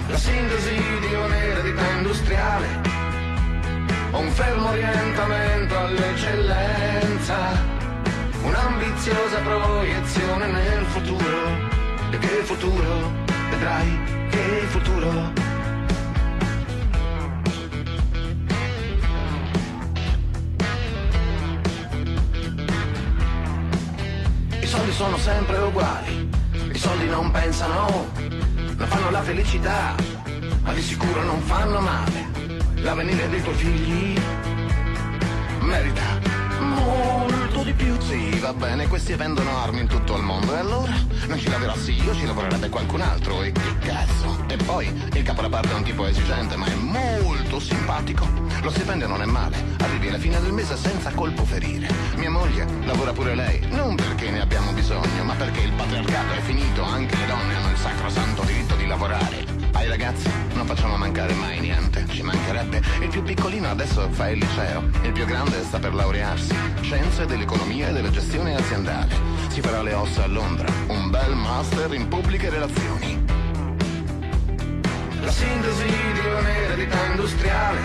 La 0.08 0.18
sintesi 0.18 0.76
di 0.76 1.14
un'eredità 1.14 1.90
industriale, 1.98 2.68
un 4.12 4.30
fermo 4.30 4.70
orientamento 4.70 5.78
all'eccellenza, 5.78 7.36
un'ambiziosa 8.44 9.40
proiezione 9.42 10.48
nel 10.48 10.86
futuro. 10.86 11.76
Che 12.18 12.28
futuro, 12.44 13.12
vedrai 13.50 14.00
che 14.30 14.66
futuro. 14.70 15.47
Sono 24.98 25.18
sempre 25.20 25.60
uguali, 25.60 26.28
i 26.74 26.78
soldi 26.80 27.06
non 27.06 27.30
pensano, 27.30 28.08
non 28.78 28.88
fanno 28.88 29.12
la 29.12 29.22
felicità, 29.22 29.94
ma 30.64 30.74
di 30.74 30.82
sicuro 30.82 31.22
non 31.22 31.40
fanno 31.42 31.80
male. 31.80 32.26
L'avvenire 32.78 33.30
dei 33.30 33.44
tuoi 33.44 33.54
figli 33.54 34.20
merita 35.60 36.37
molto 36.88 37.64
di 37.64 37.74
più. 37.74 38.00
Sì, 38.00 38.40
va 38.40 38.54
bene, 38.54 38.88
questi 38.88 39.14
vendono 39.16 39.58
armi 39.58 39.82
in 39.82 39.88
tutto 39.88 40.16
il 40.16 40.24
mondo 40.24 40.56
e 40.56 40.60
allora 40.60 40.94
non 41.28 41.38
ci 41.38 41.50
lavorassi 41.50 41.92
io, 42.02 42.16
ci 42.16 42.26
lavorerebbe 42.26 42.70
qualcun 42.70 43.02
altro 43.02 43.42
e 43.44 43.52
che 43.52 43.78
cazzo. 43.80 44.46
E 44.48 44.56
poi 44.58 44.88
il 45.14 45.24
capo 45.24 45.42
da 45.42 45.50
parte 45.50 45.72
è 45.72 45.76
un 45.76 45.84
tipo 45.84 46.06
esigente, 46.06 46.56
ma 46.56 46.66
è 46.66 46.76
molto 46.76 47.60
simpatico. 47.60 48.28
Lo 48.62 48.70
stipendio 48.70 49.08
non 49.08 49.22
è 49.22 49.26
male, 49.26 49.58
arrivi 49.80 50.08
alla 50.08 50.18
fine 50.18 50.40
del 50.42 50.54
mese 50.54 50.78
senza 50.78 51.12
colpo 51.12 51.44
ferire. 51.44 51.88
Mia 52.16 52.30
moglie 52.30 52.66
lavora 52.86 53.12
pure 53.12 53.36
lei, 53.36 53.66
non 53.70 53.96
perché 53.96 54.30
ne 54.30 54.42
abbiamo 54.42 54.72
bisogno, 54.72 55.24
ma 55.24 55.34
perché 55.34 55.62
il 55.62 55.74
patriarcato 55.74 56.34
è 56.34 56.42
finito, 56.42 56.84
anche 56.84 57.16
le 57.16 57.26
donne 57.26 57.56
hanno 57.56 57.72
il 57.72 57.78
sacrosanto 57.78 58.44
diritto 58.44 58.76
di 58.76 58.86
lavorare. 58.86 59.57
Ai 59.88 59.94
ragazzi 59.94 60.30
non 60.54 60.66
facciamo 60.66 60.98
mancare 60.98 61.34
mai 61.36 61.62
niente, 61.62 62.06
ci 62.10 62.22
mancherebbe. 62.22 62.82
Il 63.00 63.08
più 63.08 63.24
piccolino 63.24 63.70
adesso 63.70 64.10
fa 64.10 64.28
il 64.28 64.40
liceo, 64.40 64.84
il 65.04 65.14
più 65.14 65.24
grande 65.24 65.64
sta 65.64 65.80
per 65.80 65.94
laurearsi. 65.94 66.54
Scienze 66.82 67.26
dell'economia 67.26 67.88
e 67.88 67.94
della 67.94 68.10
gestione 68.10 68.54
aziendale. 68.54 69.16
Si 69.48 69.62
farà 69.62 69.82
le 69.82 69.94
ossa 69.94 70.26
a 70.26 70.28
Londra, 70.28 70.68
un 70.88 71.10
bel 71.10 71.34
master 71.36 71.94
in 71.94 72.06
pubbliche 72.10 72.50
relazioni. 72.50 73.26
La 75.22 75.32
sintesi 75.32 75.86
di 75.86 76.20
un'eredità 76.38 77.06
industriale, 77.06 77.80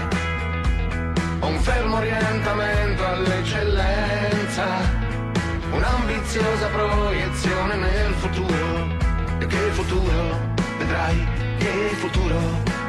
un 1.38 1.57
fermo 1.61 1.97
orientamento 1.99 3.07
all'eccellenza, 3.07 4.67
un'ambiziosa 5.71 6.67
proiezione 6.67 7.77
nel 7.77 8.12
futuro. 8.15 8.91
E 9.38 9.47
che 9.47 9.57
futuro, 9.71 10.41
vedrai 10.79 11.51
che 11.62 11.94
futuro. 11.96 12.81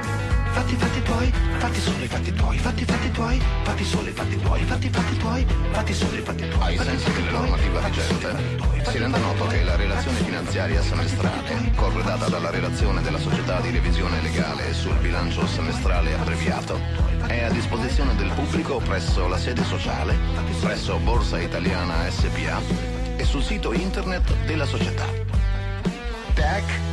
Fatti 0.53 0.75
fatti 0.75 1.01
tuoi, 1.01 1.33
fatti 1.57 1.79
solo 1.79 2.03
i 2.03 2.07
fatti 2.07 2.33
tuoi, 2.33 2.57
fatti 2.57 2.85
fatti 2.85 3.11
tuoi, 3.11 3.41
fatti 3.63 3.83
solo 3.83 4.09
i 4.09 4.11
fatti 4.11 4.39
tuoi, 4.39 4.63
fatti 4.63 4.89
fatti 4.89 5.17
tuoi, 5.17 5.45
fatti 5.71 5.93
solo 5.93 6.15
i 6.15 6.21
fatti 6.21 6.47
tuoi. 6.47 6.77
Ai 6.77 6.77
sensi 6.77 7.11
della 7.11 7.31
normativa 7.31 7.79
vigente, 7.81 8.35
si 8.83 8.97
rende 8.97 9.17
noto 9.17 9.47
che 9.47 9.63
la 9.63 9.75
relazione 9.75 10.17
finanziaria 10.17 10.81
semestrale, 10.81 11.71
corredata 11.75 12.29
dalla 12.29 12.51
relazione 12.51 13.01
della 13.01 13.17
società 13.17 13.59
di 13.61 13.71
revisione 13.71 14.21
legale 14.21 14.73
sul 14.73 14.95
bilancio 14.97 15.45
semestrale 15.47 16.13
abbreviato, 16.13 16.79
è 17.25 17.43
a 17.43 17.49
disposizione 17.49 18.15
del 18.15 18.31
pubblico 18.33 18.77
presso 18.77 19.27
la 19.27 19.37
sede 19.37 19.63
sociale, 19.63 20.15
presso 20.61 20.97
Borsa 20.97 21.39
Italiana 21.39 22.09
SPA 22.09 22.61
e 23.15 23.23
sul 23.23 23.43
sito 23.43 23.73
internet 23.73 24.33
della 24.45 24.65
società. 24.65 25.05
Tac 26.35 26.92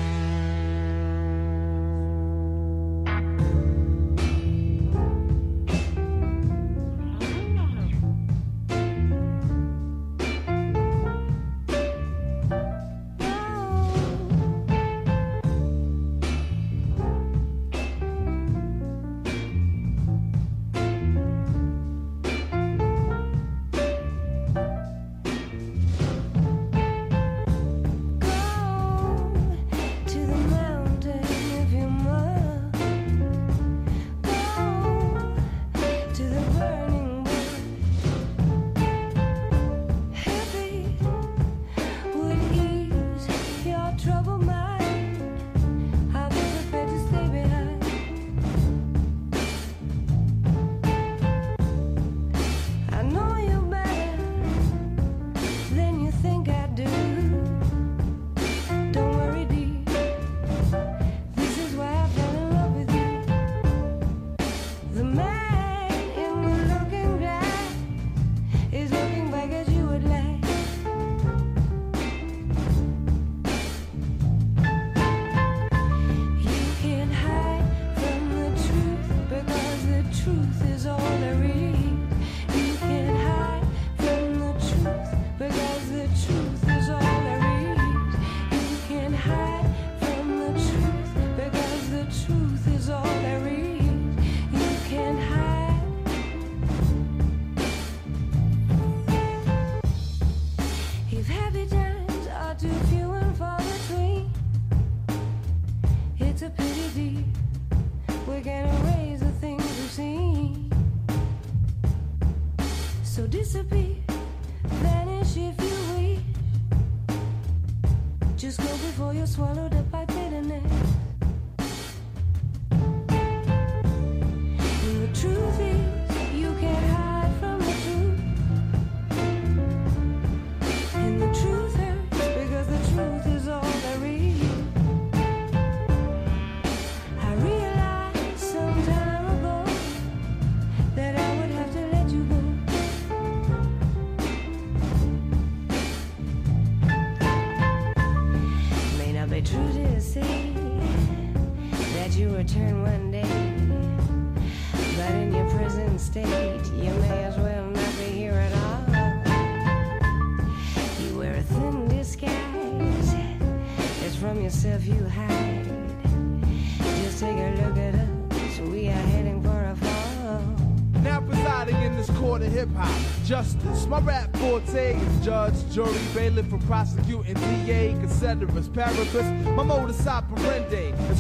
judge, 175.23 175.55
jury, 175.71 175.93
bailiff, 176.15 176.53
and 176.53 176.67
prosecuting 176.67 177.35
DA, 177.35 177.95
considerus, 177.95 178.69
paribus. 178.69 179.55
My 179.55 179.63
modus 179.63 180.03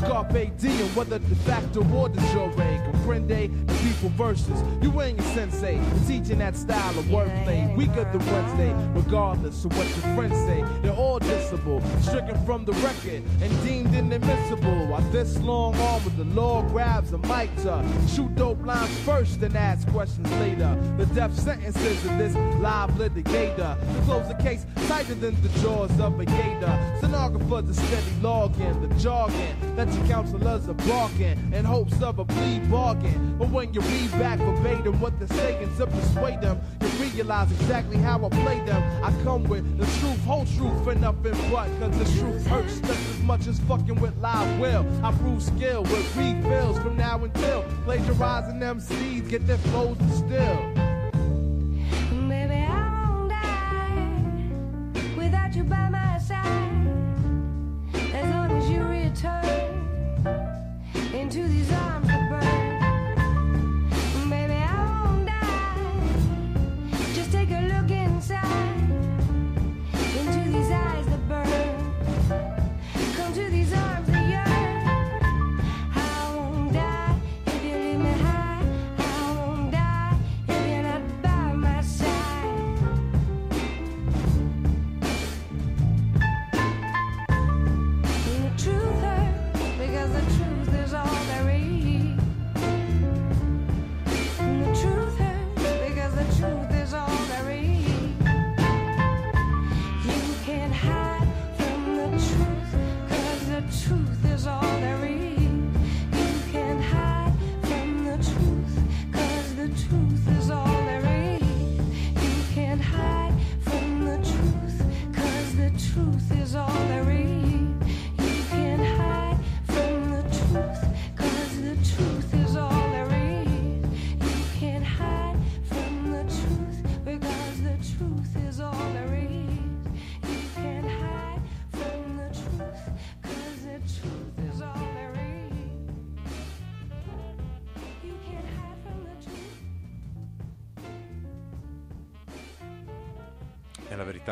operandi 0.02 0.40
is 0.42 0.58
carpe 0.58 0.58
diem, 0.58 0.94
whether 0.94 1.18
de 1.18 1.34
facto 1.36 1.80
or 1.94 2.08
de 2.08 2.20
jure. 2.32 2.50
Comprende 2.50 3.66
the 3.66 3.74
people 3.88 4.08
versus 4.10 4.62
you 4.82 5.00
ain't 5.00 5.18
a 5.18 5.22
sensei. 5.34 5.76
You're 5.76 6.06
teaching 6.06 6.38
that 6.38 6.56
style 6.56 6.98
of 6.98 7.04
wordplay, 7.06 7.74
weaker 7.76 8.04
than 8.04 8.24
Wednesday, 8.26 8.72
regardless 8.94 9.64
of 9.64 9.76
what 9.76 9.88
your 9.88 10.14
friends 10.14 10.36
say. 10.46 10.64
They're 10.82 10.92
all 10.92 11.20
dissable, 11.20 11.80
stricken 12.02 12.44
from 12.44 12.64
the 12.64 12.72
record 12.72 13.22
and 13.40 13.64
deemed 13.64 13.94
inadmissible. 13.94 14.86
While 14.86 15.02
this 15.10 15.38
long 15.38 15.74
arm 15.76 16.04
with 16.04 16.16
the 16.16 16.24
law 16.24 16.62
grabs 16.62 17.12
a 17.12 17.18
mic 17.18 17.54
to 17.62 17.84
shoot 18.08 18.34
dope 18.34 18.64
lines 18.64 18.96
first 19.00 19.42
and 19.42 19.56
ask 19.56 19.86
questions 19.88 20.30
later. 20.32 20.76
The 20.98 21.06
death 21.06 21.38
sentences 21.38 22.04
of 22.04 22.18
this 22.18 22.34
live 22.60 22.90
litigator. 22.92 23.78
To 23.80 24.02
close 24.04 24.28
the 24.28 24.34
case 24.34 24.66
tighter 24.88 25.14
than 25.14 25.40
the 25.42 25.48
jaws 25.60 25.90
of 26.00 26.18
a 26.18 26.24
gator. 26.24 26.96
Stenographers 26.98 27.70
are 27.70 27.86
steady 27.86 28.20
logging 28.20 28.88
the 28.88 28.94
jargon 29.00 29.76
that 29.76 29.89
counselors 30.08 30.68
are 30.68 30.74
barking 30.74 31.52
in 31.52 31.64
hopes 31.64 32.00
of 32.02 32.18
a 32.18 32.24
plea 32.24 32.58
bargain. 32.70 33.36
But 33.38 33.50
when 33.50 33.72
you 33.72 33.80
read 33.80 34.10
back 34.12 34.38
verbatim 34.38 35.00
what 35.00 35.18
they're 35.18 35.28
saying 35.28 35.76
to 35.76 35.86
persuade 35.86 36.40
them, 36.40 36.60
you 36.80 36.88
realize 37.04 37.50
exactly 37.52 37.96
how 37.96 38.24
I 38.24 38.28
play 38.28 38.60
them. 38.60 38.82
I 39.04 39.10
come 39.22 39.44
with 39.44 39.78
the 39.78 39.86
truth, 40.00 40.24
whole 40.24 40.46
truth, 40.46 40.86
and 40.86 41.00
nothing 41.00 41.32
but. 41.50 41.68
Cause 41.78 41.98
the 41.98 42.20
truth 42.20 42.46
hurts 42.46 42.80
just 42.80 43.10
as 43.10 43.20
much 43.20 43.46
as 43.46 43.58
fucking 43.60 44.00
with 44.00 44.16
live 44.18 44.60
will. 44.60 44.86
I 45.04 45.12
prove 45.12 45.42
skill 45.42 45.82
with 45.82 46.16
refills 46.16 46.78
from 46.78 46.96
now 46.96 47.22
until 47.22 47.62
plagiarizing 47.84 48.60
MCs 48.60 49.28
get 49.28 49.46
their 49.46 49.58
flows 49.58 49.96
distilled. 49.98 50.89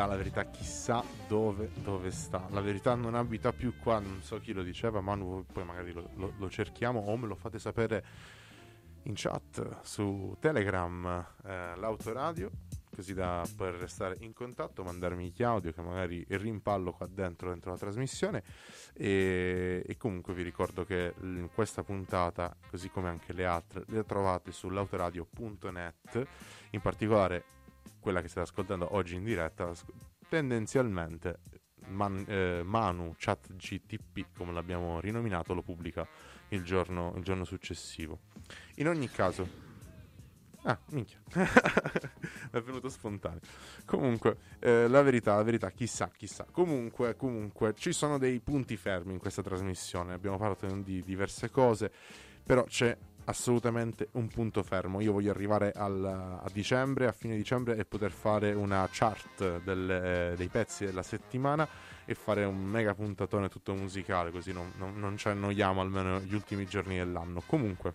La 0.09 0.17
verità, 0.17 0.45
chissà 0.45 1.03
dove, 1.27 1.71
dove 1.83 2.11
sta. 2.11 2.47
La 2.49 2.61
verità 2.61 2.95
non 2.95 3.15
abita 3.15 3.51
più 3.53 3.77
qua, 3.77 3.99
non 3.99 4.21
so 4.21 4.39
chi 4.39 4.53
lo 4.53 4.63
diceva, 4.63 5.01
ma 5.01 5.15
poi 5.17 5.63
magari 5.63 5.91
lo, 5.91 6.09
lo- 6.15 6.33
lo 6.37 6.49
cerchiamo 6.49 6.99
o 6.99 7.17
me 7.17 7.27
lo 7.27 7.35
fate 7.35 7.59
sapere 7.59 8.03
in 9.03 9.13
chat 9.15 9.79
su 9.81 10.35
Telegram, 10.39 11.25
eh, 11.45 11.75
l'autoradio, 11.75 12.51
così 12.93 13.13
da 13.13 13.45
poter 13.55 13.75
restare 13.75 14.17
in 14.19 14.33
contatto, 14.33 14.83
mandarmi 14.83 15.31
gli 15.33 15.43
audio 15.43 15.71
che 15.71 15.81
magari 15.81 16.25
rimpallo 16.27 16.91
qua 16.91 17.07
dentro, 17.07 17.49
dentro 17.49 17.71
la 17.71 17.77
trasmissione. 17.77 18.43
E, 18.93 19.83
e 19.85 19.97
comunque 19.97 20.33
vi 20.33 20.43
ricordo 20.43 20.83
che 20.85 21.13
questa 21.53 21.83
puntata, 21.83 22.55
così 22.69 22.89
come 22.89 23.09
anche 23.09 23.31
le 23.33 23.45
altre, 23.45 23.83
le 23.87 24.03
trovate 24.03 24.51
sull'autoradio.net, 24.51 26.27
in 26.71 26.81
particolare 26.81 27.43
quella 27.99 28.21
che 28.21 28.27
state 28.27 28.49
ascoltando 28.49 28.95
oggi 28.95 29.15
in 29.15 29.23
diretta, 29.23 29.71
tendenzialmente 30.27 31.39
Man- 31.87 32.25
eh, 32.27 32.61
Manu 32.63 33.13
Chat 33.17 33.55
GTP, 33.55 34.25
come 34.35 34.53
l'abbiamo 34.53 34.99
rinominato, 34.99 35.53
lo 35.53 35.61
pubblica 35.61 36.07
il 36.49 36.63
giorno, 36.63 37.13
il 37.15 37.23
giorno 37.23 37.45
successivo. 37.45 38.19
In 38.75 38.87
ogni 38.87 39.09
caso, 39.09 39.67
Ah, 40.63 40.77
minchia. 40.89 41.21
è 42.51 42.59
venuto 42.59 42.89
spontaneo. 42.89 43.39
Comunque, 43.85 44.37
eh, 44.59 44.89
la 44.89 45.01
verità, 45.01 45.35
la 45.35 45.43
verità, 45.43 45.71
chissà, 45.71 46.09
chissà. 46.09 46.45
Comunque, 46.51 47.15
comunque, 47.15 47.73
ci 47.75 47.93
sono 47.93 48.17
dei 48.17 48.41
punti 48.41 48.75
fermi 48.75 49.13
in 49.13 49.19
questa 49.19 49.41
trasmissione. 49.41 50.13
Abbiamo 50.13 50.37
parlato 50.37 50.67
di 50.81 51.01
diverse 51.01 51.49
cose, 51.49 51.89
però 52.43 52.65
c'è 52.65 52.95
assolutamente 53.29 54.09
un 54.13 54.27
punto 54.27 54.63
fermo. 54.63 54.99
Io 55.01 55.11
voglio 55.11 55.29
arrivare 55.29 55.71
al- 55.71 56.41
a 56.43 56.49
dicembre, 56.51 57.07
a 57.07 57.11
fine 57.11 57.35
dicembre, 57.35 57.77
e 57.77 57.85
poter 57.85 58.11
fare 58.11 58.53
una 58.53 58.87
chart 58.91 59.61
delle- 59.61 60.33
dei 60.35 60.47
pezzi 60.47 60.85
della 60.85 61.03
settimana 61.03 61.67
e 62.05 62.15
fare 62.15 62.43
un 62.43 62.57
mega 62.57 62.95
puntatone 62.95 63.47
tutto 63.47 63.75
musicale, 63.75 64.31
così 64.31 64.51
non, 64.51 64.71
non- 64.77 64.97
non 64.99 65.15
ci 65.15 65.27
annoiamo 65.29 65.79
almeno 65.79 66.19
gli 66.19 66.33
ultimi 66.33 66.65
giorni 66.65 66.97
dell'anno. 66.97 67.43
Comunque. 67.45 67.93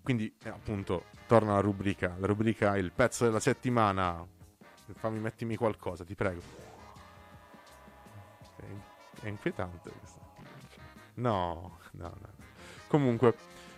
Quindi, 0.00 0.32
eh, 0.44 0.48
appunto, 0.50 1.06
torna 1.26 1.54
la 1.54 1.60
rubrica. 1.60 2.14
La 2.18 2.26
rubrica 2.26 2.76
il 2.76 2.92
pezzo 2.92 3.24
della 3.24 3.40
settimana. 3.40 4.24
Fammi 4.96 5.18
mettimi 5.18 5.56
qualcosa, 5.56 6.04
ti 6.04 6.14
prego. 6.14 6.42
È, 8.56 9.24
è 9.24 9.28
inquietante 9.28 9.90
questo. 9.90 10.20
No, 11.14 11.78
no, 11.92 12.12
no. 12.20 12.28
Comunque, 12.86 13.34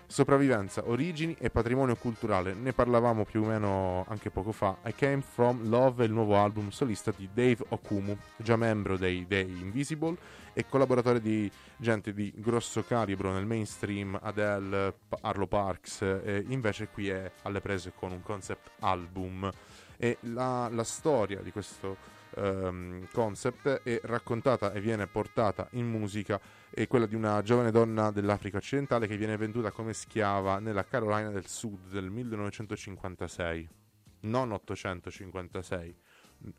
Sopravvivenza, 0.08 0.82
origini 0.86 1.36
e 1.38 1.50
patrimonio 1.50 1.96
culturale. 1.96 2.54
Ne 2.54 2.72
parlavamo 2.72 3.24
più 3.24 3.42
o 3.42 3.46
meno 3.46 4.04
anche 4.08 4.30
poco 4.30 4.52
fa. 4.52 4.76
I 4.84 4.94
Came 4.94 5.20
From 5.20 5.68
Love 5.68 6.04
è 6.04 6.06
il 6.06 6.12
nuovo 6.12 6.36
album 6.36 6.70
solista 6.70 7.12
di 7.14 7.28
Dave 7.32 7.64
Okumu, 7.70 8.16
già 8.36 8.54
membro 8.54 8.96
dei 8.96 9.26
Day 9.26 9.48
Invisible 9.60 10.16
e 10.52 10.64
collaboratore 10.68 11.20
di 11.20 11.50
gente 11.76 12.14
di 12.14 12.32
grosso 12.36 12.84
calibro 12.84 13.32
nel 13.32 13.46
mainstream, 13.46 14.16
Adele, 14.22 14.94
Arlo 15.22 15.48
Parks, 15.48 16.02
e 16.02 16.44
invece 16.48 16.86
qui 16.86 17.08
è 17.08 17.30
alle 17.42 17.60
prese 17.60 17.92
con 17.92 18.12
un 18.12 18.22
concept 18.22 18.70
album. 18.78 19.50
E 19.98 20.18
la, 20.20 20.68
la 20.70 20.84
storia 20.84 21.40
di 21.40 21.50
questo 21.50 21.96
ehm, 22.36 23.08
concept 23.12 23.82
è 23.82 24.00
raccontata 24.04 24.72
e 24.72 24.80
viene 24.80 25.06
portata 25.06 25.66
in 25.72 25.86
musica 25.86 26.40
è 26.70 26.86
quella 26.86 27.06
di 27.06 27.14
una 27.14 27.42
giovane 27.42 27.70
donna 27.70 28.10
dell'Africa 28.10 28.58
occidentale 28.58 29.06
che 29.06 29.16
viene 29.16 29.36
venduta 29.36 29.70
come 29.70 29.92
schiava 29.92 30.58
nella 30.58 30.84
Carolina 30.84 31.30
del 31.30 31.46
Sud 31.46 31.90
del 31.90 32.10
1956, 32.10 33.68
non 34.20 34.52
856, 34.52 35.96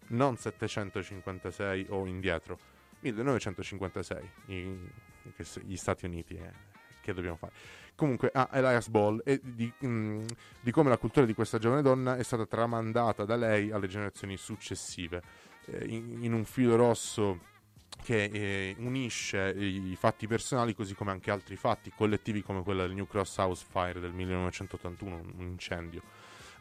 non 0.08 0.38
756 0.38 1.86
o 1.90 2.06
indietro, 2.06 2.58
1956, 3.02 4.30
i- 4.48 4.90
che 5.36 5.44
s- 5.44 5.60
gli 5.64 5.76
Stati 5.76 6.06
Uniti, 6.06 6.36
eh, 6.36 6.52
che 7.02 7.14
dobbiamo 7.14 7.36
fare? 7.38 7.54
Comunque, 7.96 8.30
a 8.34 8.50
Elias 8.52 8.90
Ball 8.90 9.22
e 9.26 9.40
di, 9.44 9.72
mm, 9.86 10.26
di 10.62 10.72
come 10.72 10.90
la 10.90 10.98
cultura 10.98 11.26
di 11.26 11.34
questa 11.34 11.58
giovane 11.58 11.82
donna 11.82 12.16
è 12.16 12.24
stata 12.24 12.46
tramandata 12.46 13.26
da 13.26 13.36
lei 13.36 13.72
alle 13.72 13.88
generazioni 13.88 14.38
successive, 14.38 15.22
in, 15.86 16.24
in 16.24 16.34
un 16.34 16.46
filo 16.46 16.76
rosso 16.76 17.56
che 18.04 18.24
eh, 18.24 18.76
unisce 18.80 19.54
i 19.58 19.96
fatti 19.98 20.28
personali 20.28 20.74
così 20.76 20.94
come 20.94 21.12
anche 21.12 21.32
altri 21.32 21.56
fatti 21.56 21.92
collettivi 21.96 22.42
come 22.42 22.64
quello 22.64 22.82
del 22.84 22.94
New 22.94 23.08
Cross 23.08 23.38
House 23.38 23.66
Fire 23.70 24.00
del 24.00 24.14
1981, 24.14 25.16
un 25.16 25.34
un 25.38 25.46
incendio. 25.46 26.02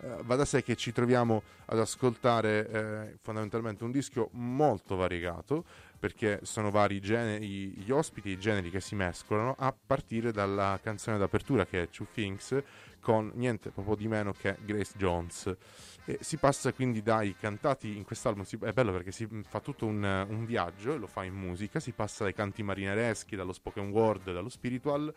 Eh, 0.01 0.23
va 0.25 0.37
da 0.37 0.45
sé 0.45 0.63
che 0.63 0.77
ci 0.77 0.93
troviamo 0.93 1.43
ad 1.67 1.79
ascoltare 1.79 2.69
eh, 2.69 3.17
fondamentalmente 3.23 3.85
un 3.85 3.91
disco 3.91 4.29
molto 4.33 4.97
variegato 4.97 5.65
perché 5.99 6.41
sono 6.43 6.71
vari 6.71 7.01
generi, 7.01 7.69
gli 7.71 7.91
ospiti 7.91 8.31
i 8.31 8.39
generi 8.39 8.71
che 8.71 8.81
si 8.81 8.95
mescolano 8.95 9.55
a 9.59 9.75
partire 9.75 10.33
dalla 10.33 10.79
canzone 10.83 11.19
d'apertura 11.19 11.67
che 11.67 11.83
è 11.83 11.89
Two 11.89 12.07
Things 12.13 12.63
con 13.01 13.31
niente 13.35 13.71
proprio 13.71 13.95
di 13.95 14.09
meno 14.09 14.33
che 14.33 14.57
Grace 14.65 14.93
Jones. 14.97 15.57
E 16.05 16.19
si 16.21 16.37
passa 16.37 16.73
quindi 16.73 17.03
dai 17.03 17.35
cantati 17.39 17.97
in 17.97 18.05
quest'album, 18.05 18.45
si- 18.45 18.59
è 18.61 18.73
bello 18.73 18.93
perché 18.93 19.13
si 19.13 19.29
fa 19.49 19.61
tutto 19.61 19.87
un, 19.87 20.03
un 20.29 20.45
viaggio 20.45 20.95
e 20.95 20.99
lo 20.99 21.07
fa 21.07 21.25
in 21.25 21.35
musica, 21.35 21.81
si 21.81 21.93
passa 21.93 22.25
dai 22.25 22.35
canti 22.35 22.63
marinereschi, 22.63 23.37
dallo 23.37 23.53
spoken 23.53 23.91
word, 23.91 24.33
dallo 24.33 24.49
spiritual 24.49 25.13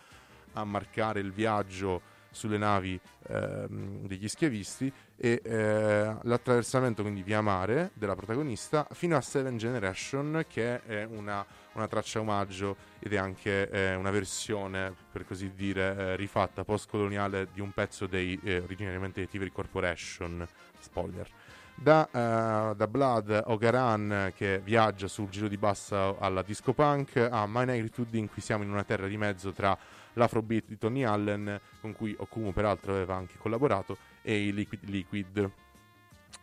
a 0.54 0.64
marcare 0.64 1.20
il 1.20 1.32
viaggio 1.32 2.18
sulle 2.32 2.58
navi 2.58 3.00
ehm, 3.28 4.08
degli 4.08 4.28
schiavisti 4.28 4.92
e 5.16 5.42
eh, 5.44 6.16
l'attraversamento 6.22 7.02
quindi 7.02 7.24
via 7.24 7.42
mare 7.42 7.92
della 7.94 8.16
protagonista 8.16 8.88
fino 8.92 9.18
a 9.18 9.22
Seven 9.22 9.58
Generation 9.58 10.46
che 10.48 10.82
è 10.84 11.04
una, 11.04 11.46
una 11.74 11.88
traccia 11.88 12.20
omaggio 12.20 12.76
ed 13.00 13.14
è 13.14 13.18
anche 13.18 13.70
eh, 13.70 13.96
una 13.96 14.12
versione 14.12 14.94
per 15.12 15.26
così 15.26 15.52
dire 15.54 15.96
eh, 15.96 16.16
rifatta 16.16 16.64
post-coloniale 16.64 17.48
di 17.52 17.62
un 17.62 17.72
pezzo 17.72 18.08
dei 18.08 18.40
eh, 18.44 18.60
originariamente 18.60 19.20
dei 19.20 19.30
Tivoli 19.30 19.52
Corporation. 19.52 20.48
Spoiler. 20.80 21.28
Da, 21.76 22.08
eh, 22.12 22.76
da 22.76 22.88
Blood 22.88 23.44
Ogaran 23.46 24.34
che 24.36 24.60
viaggia 24.62 25.08
sul 25.08 25.30
giro 25.30 25.48
di 25.48 25.56
bassa 25.56 26.16
alla 26.20 26.42
disco 26.42 26.74
punk 26.74 27.16
a 27.16 27.46
My 27.48 27.64
Negritude 27.64 28.18
in 28.18 28.30
cui 28.30 28.42
siamo 28.42 28.64
in 28.64 28.72
una 28.72 28.84
terra 28.84 29.08
di 29.08 29.16
mezzo 29.16 29.54
tra 29.54 29.78
l'afrobeat 30.20 30.65
di 30.67 30.78
Tony 30.78 31.03
Allen 31.03 31.59
con 31.82 31.93
cui 31.93 32.13
Okumu 32.17 32.51
peraltro 32.51 32.91
aveva 32.91 33.15
anche 33.15 33.38
collaborato 33.38 33.97
e 34.22 34.47
i 34.47 34.53
Liquid 34.53 34.84
Liquid. 34.88 35.51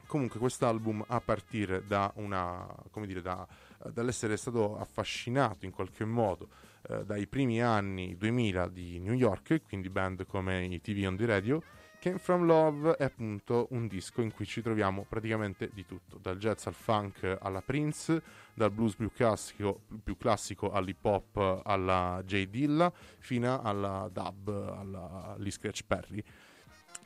Comunque 0.06 0.40
quest'album 0.40 1.04
a 1.06 1.20
partire 1.20 1.84
da 1.86 2.10
una 2.16 2.66
come 2.90 3.06
dire 3.06 3.20
da, 3.22 3.46
dall'essere 3.92 4.36
stato 4.36 4.78
affascinato 4.78 5.64
in 5.64 5.72
qualche 5.72 6.04
modo 6.04 6.48
eh, 6.88 7.04
dai 7.04 7.26
primi 7.26 7.60
anni 7.60 8.16
2000 8.16 8.68
di 8.68 8.98
New 9.00 9.14
York 9.14 9.62
quindi 9.66 9.90
band 9.90 10.26
come 10.26 10.64
i 10.64 10.80
TV 10.80 11.04
on 11.06 11.16
the 11.16 11.26
Radio 11.26 11.62
Came 12.06 12.18
From 12.20 12.44
Love 12.44 12.94
è 12.98 13.02
appunto 13.02 13.66
un 13.70 13.88
disco 13.88 14.22
in 14.22 14.30
cui 14.30 14.46
ci 14.46 14.62
troviamo 14.62 15.04
praticamente 15.08 15.70
di 15.72 15.84
tutto, 15.84 16.18
dal 16.18 16.38
jazz 16.38 16.64
al 16.66 16.74
funk 16.74 17.36
alla 17.40 17.60
Prince, 17.62 18.22
dal 18.54 18.70
blues 18.70 18.94
più 18.94 19.10
classico, 19.10 19.80
più 20.04 20.16
classico 20.16 20.70
all'hip 20.70 21.04
hop 21.04 21.62
alla 21.64 22.22
J 22.24 22.46
Dilla, 22.46 22.92
fino 23.18 23.60
alla 23.60 24.08
dub, 24.08 24.48
alla 24.78 25.34
Lee 25.38 25.50
Scratch 25.50 25.82
Perry. 25.84 26.22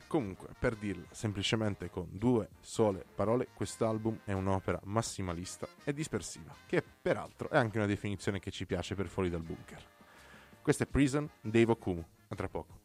Comunque, 0.05 0.49
per 0.59 0.75
dirla 0.75 1.07
semplicemente 1.09 1.89
con 1.89 2.07
due 2.11 2.49
sole 2.59 3.03
parole, 3.15 3.47
quest'album 3.55 4.19
è 4.23 4.33
un'opera 4.33 4.79
massimalista 4.83 5.67
e 5.83 5.93
dispersiva, 5.93 6.53
che 6.67 6.83
peraltro 6.83 7.49
è 7.49 7.57
anche 7.57 7.77
una 7.77 7.87
definizione 7.87 8.37
che 8.37 8.51
ci 8.51 8.67
piace 8.67 8.93
per 8.93 9.07
fuori 9.07 9.31
dal 9.31 9.41
bunker. 9.41 9.83
Questo 10.61 10.83
è 10.83 10.85
Prison, 10.85 11.27
Dave 11.41 11.71
Okumu. 11.71 12.05
A 12.27 12.35
tra 12.35 12.47
poco. 12.47 12.80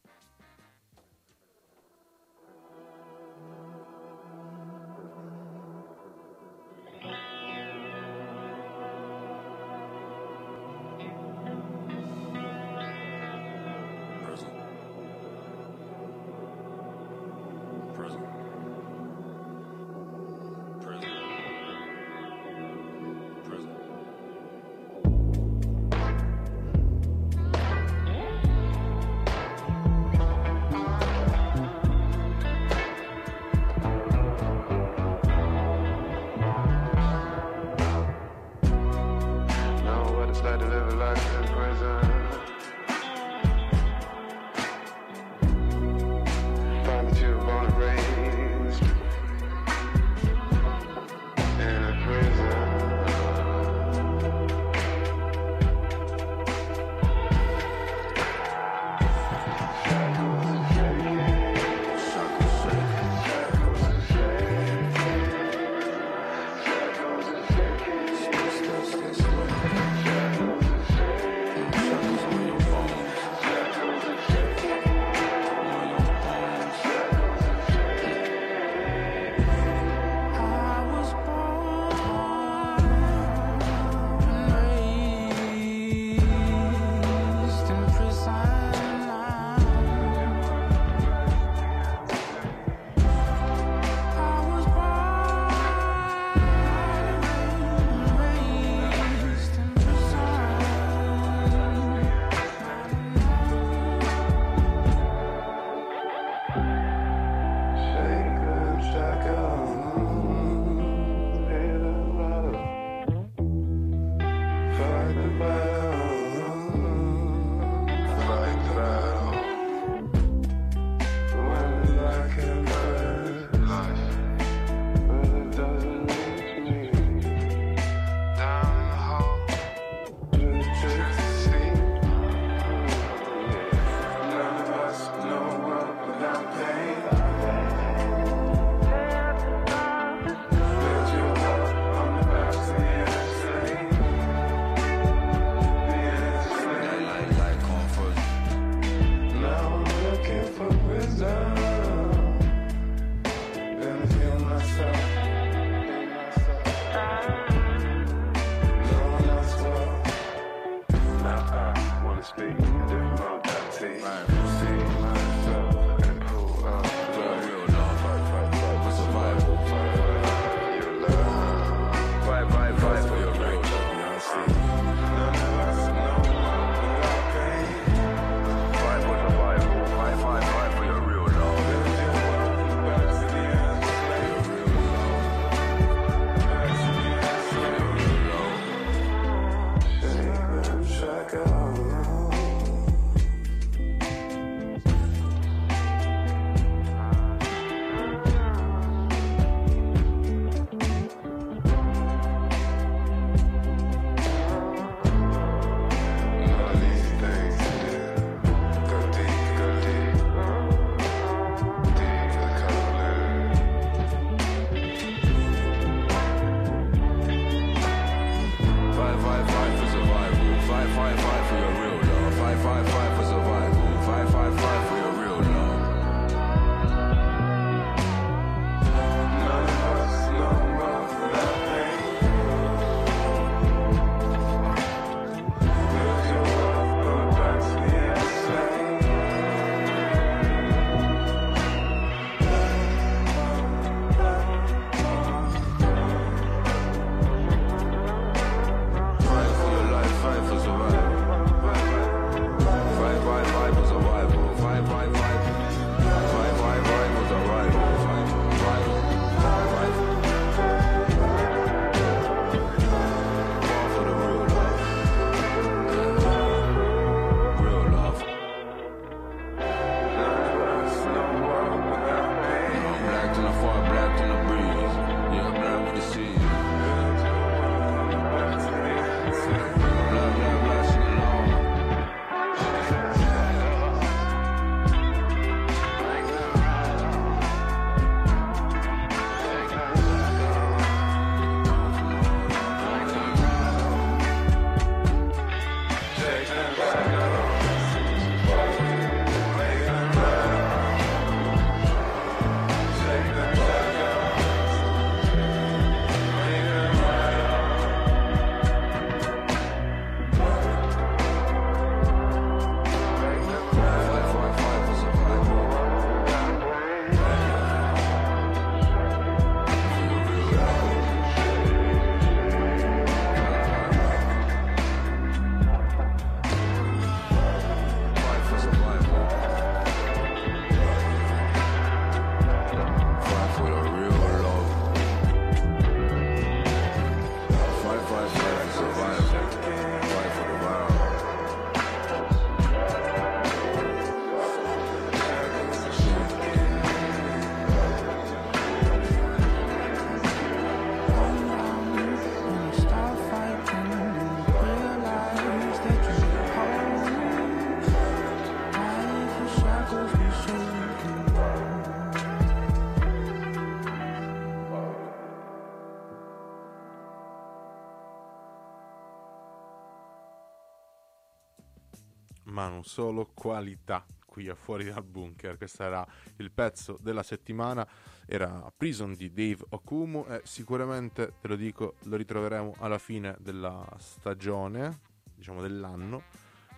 Manu, 372.47 372.83
solo 372.83 373.31
qualità 373.33 374.05
qui 374.37 374.49
a 374.49 374.55
fuori 374.55 374.85
dal 374.85 375.03
bunker. 375.03 375.57
Questo 375.57 375.83
era 375.83 376.07
il 376.37 376.51
pezzo 376.51 376.99
della 377.01 377.23
settimana. 377.23 377.89
Era 378.27 378.71
Prison 378.77 379.15
di 379.15 379.33
Dave 379.33 379.65
Okumu. 379.71 380.27
E 380.29 380.43
sicuramente, 380.45 381.35
te 381.41 381.49
lo 381.49 381.57
dico, 381.57 381.95
lo 382.03 382.17
ritroveremo 382.17 382.75
alla 382.81 382.99
fine 382.99 383.35
della 383.39 383.87
stagione, 383.99 385.01
diciamo 385.35 385.63
dell'anno, 385.63 386.25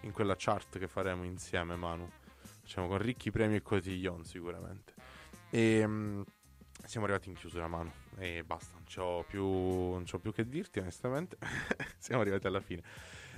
in 0.03 0.13
quella 0.13 0.35
chart 0.37 0.79
che 0.79 0.87
faremo 0.87 1.25
insieme, 1.25 1.75
Manu. 1.75 2.09
Facciamo 2.61 2.87
con 2.87 2.99
ricchi 2.99 3.31
premi 3.33 3.57
e 3.57 3.63
cotillon, 3.63 4.25
sicuramente. 4.25 4.95
E 5.51 5.85
mm, 5.85 6.23
siamo 6.85 7.07
arrivati 7.07 7.29
in 7.29 7.35
chiusura, 7.35 7.67
Manu. 7.67 7.91
E 8.19 8.45
basta, 8.45 8.75
non 8.75 8.85
c'ho 8.85 9.25
più, 9.27 9.45
non 9.45 10.05
c'ho 10.05 10.21
più 10.21 10.33
che 10.33 10.47
dirti, 10.47 10.79
onestamente. 10.79 11.39
siamo 11.99 12.21
arrivati 12.21 12.47
alla 12.47 12.61
fine. 12.61 12.83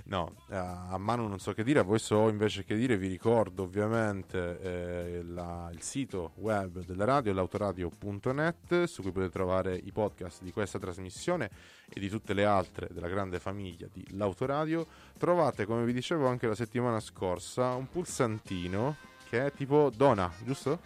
No, 0.05 0.33
eh, 0.49 0.55
a 0.55 0.97
mano 0.97 1.27
non 1.27 1.39
so 1.39 1.53
che 1.53 1.63
dire, 1.63 1.79
a 1.79 1.83
voi 1.83 1.99
so 1.99 2.27
invece 2.27 2.63
che 2.63 2.75
dire, 2.75 2.97
vi 2.97 3.07
ricordo 3.07 3.63
ovviamente 3.63 4.59
eh, 4.59 5.23
la- 5.23 5.69
il 5.71 5.81
sito 5.81 6.31
web 6.35 6.83
della 6.83 7.05
radio, 7.05 7.33
l'autoradio.net, 7.33 8.83
su 8.85 9.01
cui 9.01 9.11
potete 9.11 9.31
trovare 9.31 9.75
i 9.75 9.91
podcast 9.91 10.41
di 10.43 10.51
questa 10.51 10.79
trasmissione 10.79 11.49
e 11.89 11.99
di 11.99 12.09
tutte 12.09 12.33
le 12.33 12.45
altre 12.45 12.87
della 12.91 13.07
grande 13.07 13.39
famiglia 13.39 13.87
di 13.91 14.05
L'Autoradio. 14.11 14.85
Trovate, 15.17 15.65
come 15.65 15.85
vi 15.85 15.93
dicevo 15.93 16.27
anche 16.27 16.47
la 16.47 16.55
settimana 16.55 16.99
scorsa, 16.99 17.73
un 17.75 17.87
pulsantino 17.89 18.95
che 19.29 19.45
è 19.45 19.51
tipo 19.53 19.89
Dona, 19.95 20.31
giusto? 20.43 20.79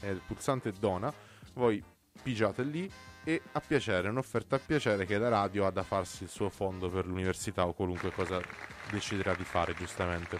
È 0.00 0.08
il 0.08 0.20
pulsante 0.26 0.72
Dona, 0.78 1.12
voi 1.54 1.82
pigiate 2.22 2.62
lì 2.62 2.90
e 3.24 3.40
a 3.52 3.60
piacere, 3.60 4.08
un'offerta 4.08 4.56
a 4.56 4.60
piacere 4.64 5.06
che 5.06 5.18
la 5.18 5.28
radio 5.28 5.66
ha 5.66 5.70
da 5.70 5.82
farsi 5.82 6.24
il 6.24 6.28
suo 6.28 6.50
fondo 6.50 6.90
per 6.90 7.06
l'università 7.06 7.66
o 7.66 7.72
qualunque 7.72 8.12
cosa 8.12 8.40
deciderà 8.90 9.34
di 9.34 9.44
fare 9.44 9.74
giustamente. 9.74 10.38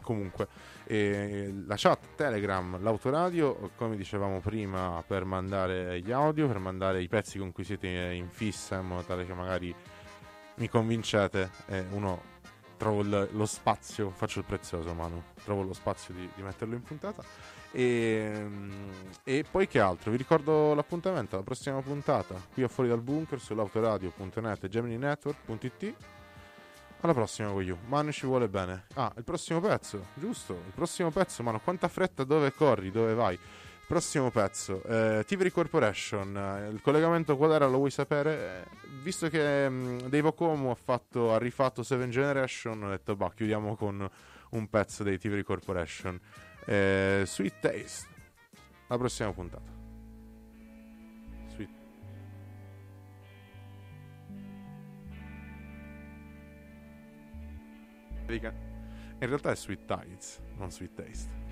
Comunque, 0.00 0.48
eh, 0.84 1.52
la 1.66 1.74
chat 1.76 2.14
Telegram, 2.16 2.80
l'autoradio, 2.80 3.72
come 3.76 3.94
dicevamo 3.94 4.40
prima, 4.40 5.04
per 5.06 5.24
mandare 5.24 6.00
gli 6.00 6.10
audio, 6.10 6.46
per 6.46 6.58
mandare 6.58 7.02
i 7.02 7.08
pezzi 7.08 7.38
con 7.38 7.52
cui 7.52 7.64
siete 7.64 7.86
in 7.86 8.30
fissa, 8.30 8.76
in 8.76 8.86
modo 8.86 9.02
tale 9.02 9.26
che 9.26 9.34
magari 9.34 9.74
mi 10.54 10.68
convincete, 10.68 11.50
eh, 11.66 11.84
uno 11.90 12.36
trovo 12.78 13.02
lo 13.02 13.46
spazio, 13.46 14.08
faccio 14.10 14.38
il 14.38 14.46
prezioso 14.46 14.94
Manu, 14.94 15.22
trovo 15.44 15.62
lo 15.62 15.74
spazio 15.74 16.14
di, 16.14 16.26
di 16.34 16.42
metterlo 16.42 16.74
in 16.74 16.82
puntata. 16.82 17.22
E, 17.70 18.46
e 19.24 19.44
poi 19.50 19.68
che 19.68 19.78
altro? 19.78 20.10
Vi 20.10 20.16
ricordo 20.16 20.74
l'appuntamento 20.74 21.34
alla 21.34 21.44
prossima 21.44 21.80
puntata 21.82 22.34
qui 22.52 22.62
a 22.62 22.68
fuori 22.68 22.88
dal 22.88 23.02
bunker 23.02 23.40
sull'autoradio.net 23.40 24.64
e 24.64 24.68
gemininetwork.it. 24.68 25.94
Alla 27.00 27.14
prossima 27.14 27.50
con 27.50 27.62
you. 27.62 27.78
Manu 27.86 28.10
ci 28.10 28.26
vuole 28.26 28.48
bene. 28.48 28.86
Ah, 28.94 29.12
il 29.16 29.22
prossimo 29.22 29.60
pezzo, 29.60 30.06
giusto? 30.14 30.54
Il 30.54 30.72
prossimo 30.74 31.10
pezzo, 31.10 31.42
mano, 31.44 31.60
quanta 31.60 31.86
fretta, 31.86 32.24
dove 32.24 32.52
corri, 32.52 32.90
dove 32.90 33.14
vai? 33.14 33.38
Prossimo 33.86 34.30
pezzo, 34.30 34.82
eh, 34.82 35.24
Tivoli 35.26 35.50
Corporation, 35.50 36.36
eh, 36.36 36.68
il 36.68 36.82
collegamento 36.82 37.38
qual 37.38 37.52
era, 37.52 37.66
lo 37.66 37.78
vuoi 37.78 37.90
sapere? 37.90 38.66
Eh, 38.66 38.88
visto 39.02 39.28
che 39.28 39.66
mh, 39.66 40.08
Dave 40.08 40.28
Okomu 40.28 40.68
ha, 40.68 40.74
fatto, 40.74 41.32
ha 41.32 41.38
rifatto 41.38 41.82
Seven 41.82 42.10
Generation, 42.10 42.82
ho 42.82 42.90
detto, 42.90 43.16
bah, 43.16 43.32
chiudiamo 43.34 43.76
con 43.76 44.06
un 44.50 44.68
pezzo 44.68 45.04
dei 45.04 45.18
Tivoli 45.18 45.42
Corporation. 45.42 46.20
Eh, 46.70 47.22
Sweet 47.24 47.60
Taste. 47.60 48.06
La 48.88 48.98
prossima 48.98 49.32
puntata. 49.32 49.72
Sweet. 51.46 51.70
In 58.28 59.26
realtà 59.26 59.50
è 59.52 59.56
Sweet 59.56 59.86
Tides, 59.86 60.42
non 60.56 60.70
Sweet 60.70 60.92
Taste. 60.92 61.47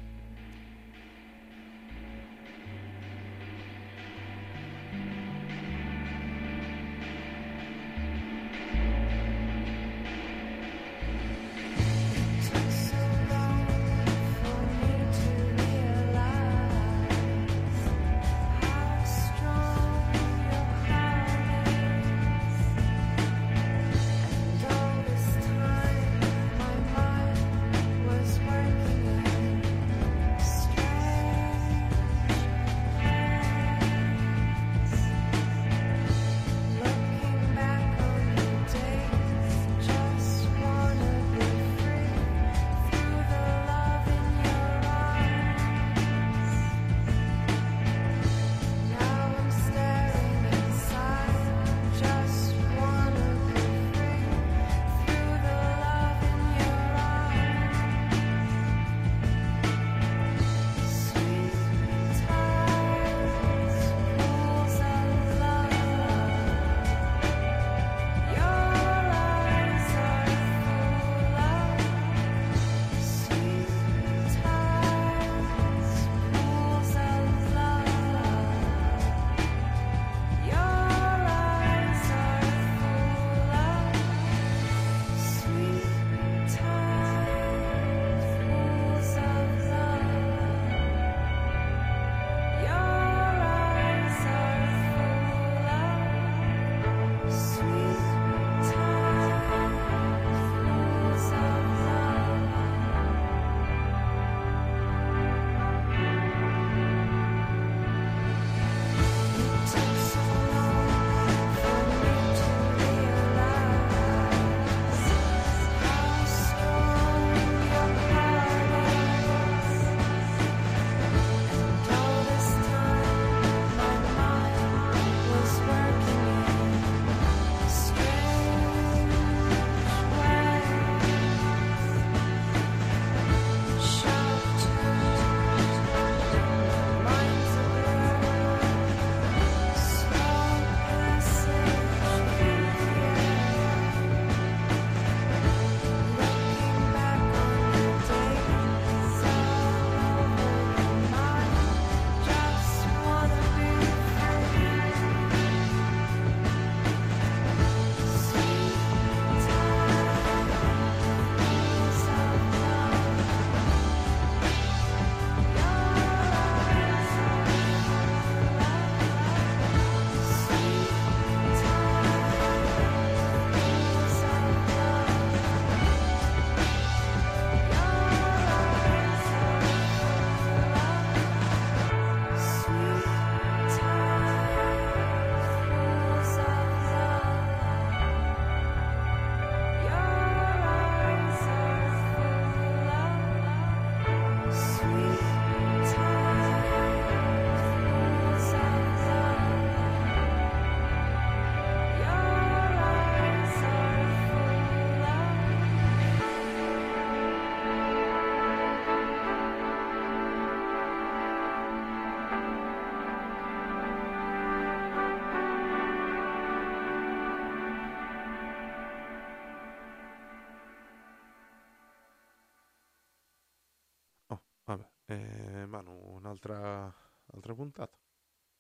Eh, 225.09 225.67
Manu, 225.67 225.93
un'altra 226.17 226.93
altra 227.33 227.55
puntata. 227.55 227.99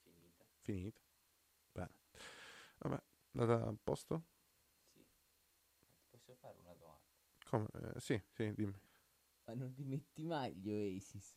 Finita. 0.02 0.44
Finita. 0.62 1.00
Bene. 1.72 1.94
Vabbè, 2.78 3.02
andata 3.32 3.66
a 3.68 3.74
posto? 3.82 4.24
Posso 6.10 6.34
fare 6.34 6.58
una 6.58 6.74
domanda? 6.74 7.04
Come? 7.44 7.66
Eh, 7.94 8.00
sì, 8.00 8.20
sì, 8.30 8.52
dimmi. 8.54 8.74
Ma 9.46 9.54
non 9.54 9.72
li 9.76 9.84
metti 9.84 10.24
mai 10.24 10.54
gli 10.54 10.70
Oasis? 10.70 11.34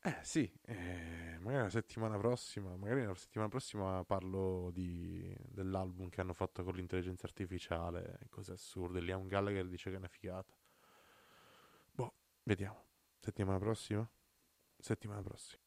Eh 0.00 0.18
sì, 0.22 0.50
eh, 0.62 1.36
magari 1.40 1.64
la 1.64 1.70
settimana 1.70 2.16
prossima, 2.16 2.76
magari 2.76 3.04
la 3.04 3.14
settimana 3.14 3.50
prossima 3.50 4.04
parlo 4.04 4.70
di, 4.72 5.34
dell'album 5.40 6.08
che 6.08 6.20
hanno 6.20 6.34
fatto 6.34 6.62
con 6.62 6.74
l'intelligenza 6.74 7.26
artificiale, 7.26 8.20
cose 8.30 8.52
assurde. 8.52 9.00
Liam 9.00 9.26
Gallagher 9.26 9.66
dice 9.66 9.90
che 9.90 9.96
è 9.96 9.98
una 9.98 10.08
figata. 10.08 10.54
Boh, 11.94 12.14
vediamo. 12.44 12.86
Settimana 13.20 13.58
prossima? 13.58 14.08
Settimana 14.80 15.22
prossima. 15.22 15.58